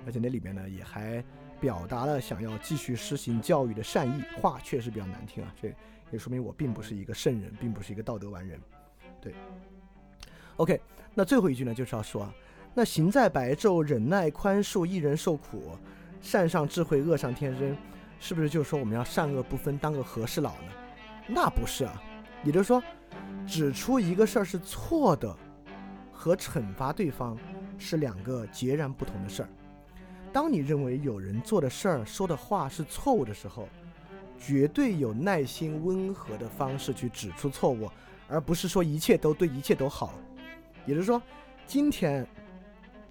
[0.04, 1.22] 而且那里面呢也还。
[1.62, 5.72] 表达了想要继续施行教育的善意，话确实比较难听啊，这
[6.10, 8.60] 也说明我并不是一个圣人，并不是一个道德完人。
[9.20, 9.32] 对
[10.56, 10.80] ，OK，
[11.14, 12.34] 那最后一句呢，就是要说啊，
[12.74, 15.78] 那行在白昼，忍耐宽恕，一人受苦，
[16.20, 17.76] 善上智慧，恶上天真，
[18.18, 20.72] 是不是就是说我们要善恶不分，当个和事佬呢？
[21.28, 22.02] 那不是啊，
[22.42, 22.82] 也就是说，
[23.46, 25.32] 指出一个事儿是错的，
[26.10, 27.38] 和惩罚对方
[27.78, 29.48] 是两个截然不同的事儿。
[30.32, 33.68] 当你认为有人做的事儿、说的话是错误的时候，
[34.38, 37.90] 绝对有耐心、温和的方式去指出错误，
[38.26, 40.14] 而不是说一切都对、一切都好。
[40.86, 41.20] 也就是说，
[41.66, 42.26] 今天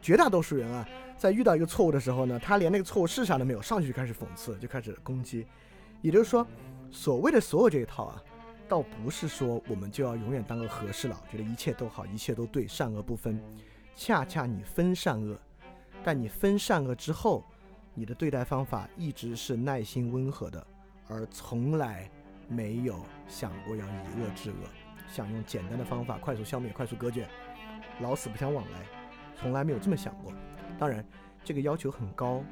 [0.01, 5.45] 绝大多数人啊，在遇到一个错误的时候呢，他连那个错误是啥都没有，上去就开始讽刺，就开始攻击。
[6.01, 6.45] 也就是说，
[6.89, 8.21] 所谓的所有这一套啊，
[8.67, 13.39] 倒不是说我们就要永远当个和事佬，觉得一切都好，一切都对，善恶不分。
[13.95, 15.39] 恰恰你分善恶，
[16.03, 17.43] 但你分善恶之后，
[17.93, 20.65] 你的对待方法一直是耐心温和的，
[21.07, 22.09] 而从来
[22.47, 24.67] 没有想过要以恶制恶，
[25.07, 27.25] 想用简单的方法快速消灭、快速割据，
[27.99, 28.79] 老死不相往来，
[29.35, 30.31] 从来没有这么想过。
[30.79, 31.05] 当然，
[31.43, 32.43] 这个要求很高，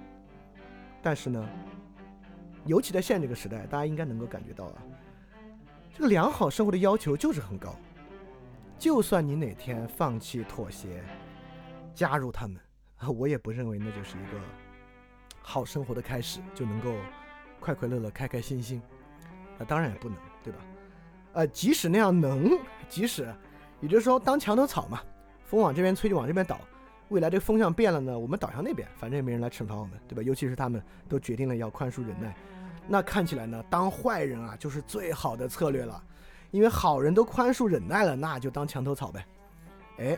[1.01, 1.49] 但是呢。
[2.65, 4.83] 尤其在现在这个时代，大家应该能够感觉到啊，
[5.93, 7.73] 这个良好生活的要求就是很高。
[8.77, 11.01] 就算你哪天放弃妥协，
[11.95, 12.59] 加入他们，
[13.07, 14.39] 我也不认为那就是一个
[15.41, 16.93] 好生活的开始，就能够
[17.59, 18.81] 快快乐乐、开开心心。
[19.57, 20.59] 那当然也不能，对吧？
[21.33, 22.51] 呃，即使那样能，
[22.89, 23.33] 即使，
[23.79, 25.01] 也就是说，当墙头草嘛，
[25.45, 26.59] 风往这边吹就往这边倒。
[27.09, 30.21] 未来这个风向变了呢，我们倒向那边，反正也没人来惩罚我们，对吧？
[30.21, 32.35] 尤其是他们都决定了要宽恕忍耐，
[32.87, 36.03] 那看起来呢，当坏人啊就是最好的策略了，
[36.51, 39.25] 因为好人都宽恕忍耐了，那就当墙头草呗。
[39.97, 40.17] 哎，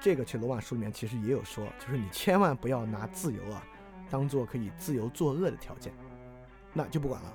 [0.00, 3.62] 这个去罗马书里面其实也有说，就是你千万不要拿自由啊
[4.08, 5.92] 当做可以自由作恶的条件，
[6.72, 7.32] 那就不管了。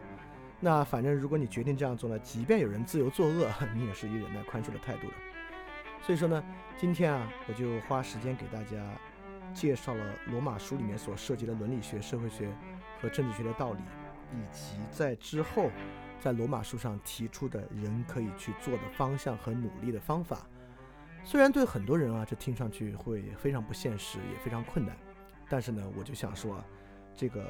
[0.59, 5.13] 那反正如果你决定这样做呢，即便有人自由作恶， 你也是以忍耐宽恕的态度的。
[6.01, 6.43] 所以说呢，
[6.75, 8.77] 今天啊，我就花时间给大家
[9.53, 12.49] 介绍了罗马书里面所涉及的伦理学、社会学
[12.99, 13.81] 和政治学的道理，
[14.33, 15.69] 以及在之后
[16.19, 20.47] 在罗马书上提出的人可以去做的方向和努力的方法。
[21.25, 24.95] 虽然对很多人啊，这听上去会非常不现实，也非常困难，
[25.49, 26.65] 但是呢，我就想说啊，
[27.15, 27.43] 这个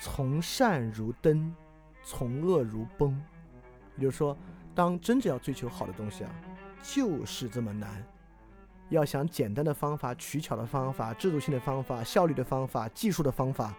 [0.00, 1.54] 从善如登，
[2.02, 3.16] 从恶如崩，
[3.96, 4.36] 也就是说，
[4.74, 6.30] 当真正要追求好的东西啊。
[6.82, 8.04] 就是这么难，
[8.88, 13.72] 要想简单的方法、取巧的方法、制度性的方法、效率的方法、技术的方法，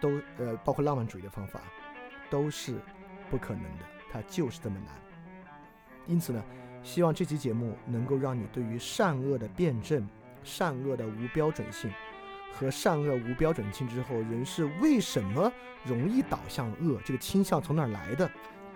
[0.00, 1.60] 都呃，包括浪漫主义的方法，
[2.30, 2.80] 都是
[3.30, 3.84] 不可能的。
[4.10, 4.88] 它就是这么难。
[6.06, 6.42] 因此呢，
[6.84, 10.06] 希望这期节目能够让你对于善恶的辩证、
[10.44, 11.90] 善恶的无标准性
[12.52, 15.50] 和善恶无标准性之后，人是为什么
[15.82, 18.30] 容易导向恶，这个倾向从哪儿来的？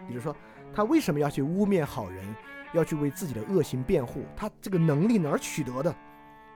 [0.09, 0.35] 也就是说，
[0.75, 2.35] 他为什么要去污蔑好人？
[2.75, 5.95] 要去为自己的恶行辩护，他这个能力哪儿取得的？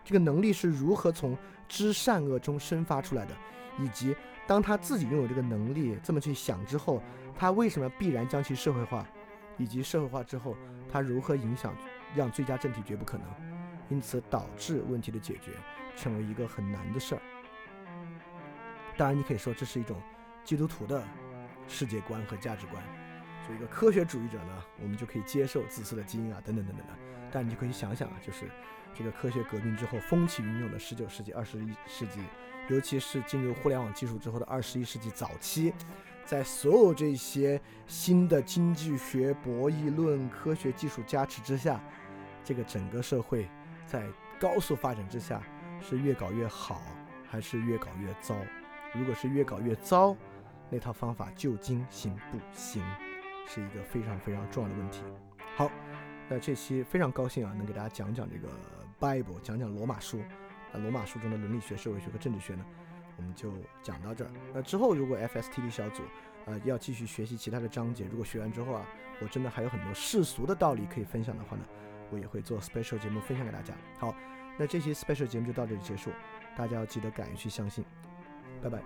[0.04, 1.36] 这个能力是如何从
[1.68, 3.34] 知善恶中生发出来的？
[3.78, 4.14] 以及
[4.46, 7.02] 当他自己拥有这个能力，这么去想之后，
[7.34, 9.06] 他为什么必然将其社会化？
[9.58, 10.56] 以及社会化之后，
[10.90, 11.74] 它如何影响，
[12.14, 13.26] 让最佳政体绝不可能？
[13.88, 15.52] 因此导致问题的解决
[15.96, 17.22] 成为一个很难的事儿。
[18.96, 20.00] 当然，你可以说这是一种
[20.44, 21.02] 基督徒的
[21.68, 22.82] 世界观和价值观。
[23.44, 26.92] 作为一个科学主义者呢，我们就可以接受自私的基因啊，等等等等的。
[27.30, 28.50] 但你就可以想想啊，就是
[28.94, 32.20] 这个科学革命之后风起云涌的十九世纪、二十一世纪，
[32.68, 35.74] 尤其是进入互联网技术之后的二十一世纪早期，
[36.24, 41.80] 在所有这些新的经济学、博弈论、科学技术加持之下，
[42.44, 43.48] 这个整个社会
[43.86, 44.06] 在
[44.40, 45.42] 高速发展之下，
[45.80, 46.82] 是越搞越好，
[47.28, 48.36] 还是越搞越糟？
[48.94, 50.16] 如果是越搞越糟，
[50.70, 52.82] 那套方法究竟行不行？
[53.46, 55.02] 是一个非常非常重要的问题。
[55.56, 55.70] 好，
[56.28, 58.48] 那这期非常高兴啊，能给大家讲讲这个
[58.98, 60.20] Bible，讲讲罗马书。
[60.72, 62.64] 那罗马书中的伦理学、社会学和政治学呢，
[63.16, 63.52] 我们就
[63.82, 64.30] 讲到这儿。
[64.54, 66.02] 那之后如果 FSTD 小组
[66.46, 68.86] 呃要继续学习其他的章节，如果学完之后啊，
[69.20, 71.64] 我真的还有很多世俗的道理可以分享的话呢，
[72.10, 73.74] 我也会做 special 节目分享给大家。
[73.98, 74.14] 好，
[74.58, 76.10] 那这期 special 节目就到这里结束，
[76.56, 77.84] 大家要记得敢于去相信。
[78.62, 78.80] 拜拜。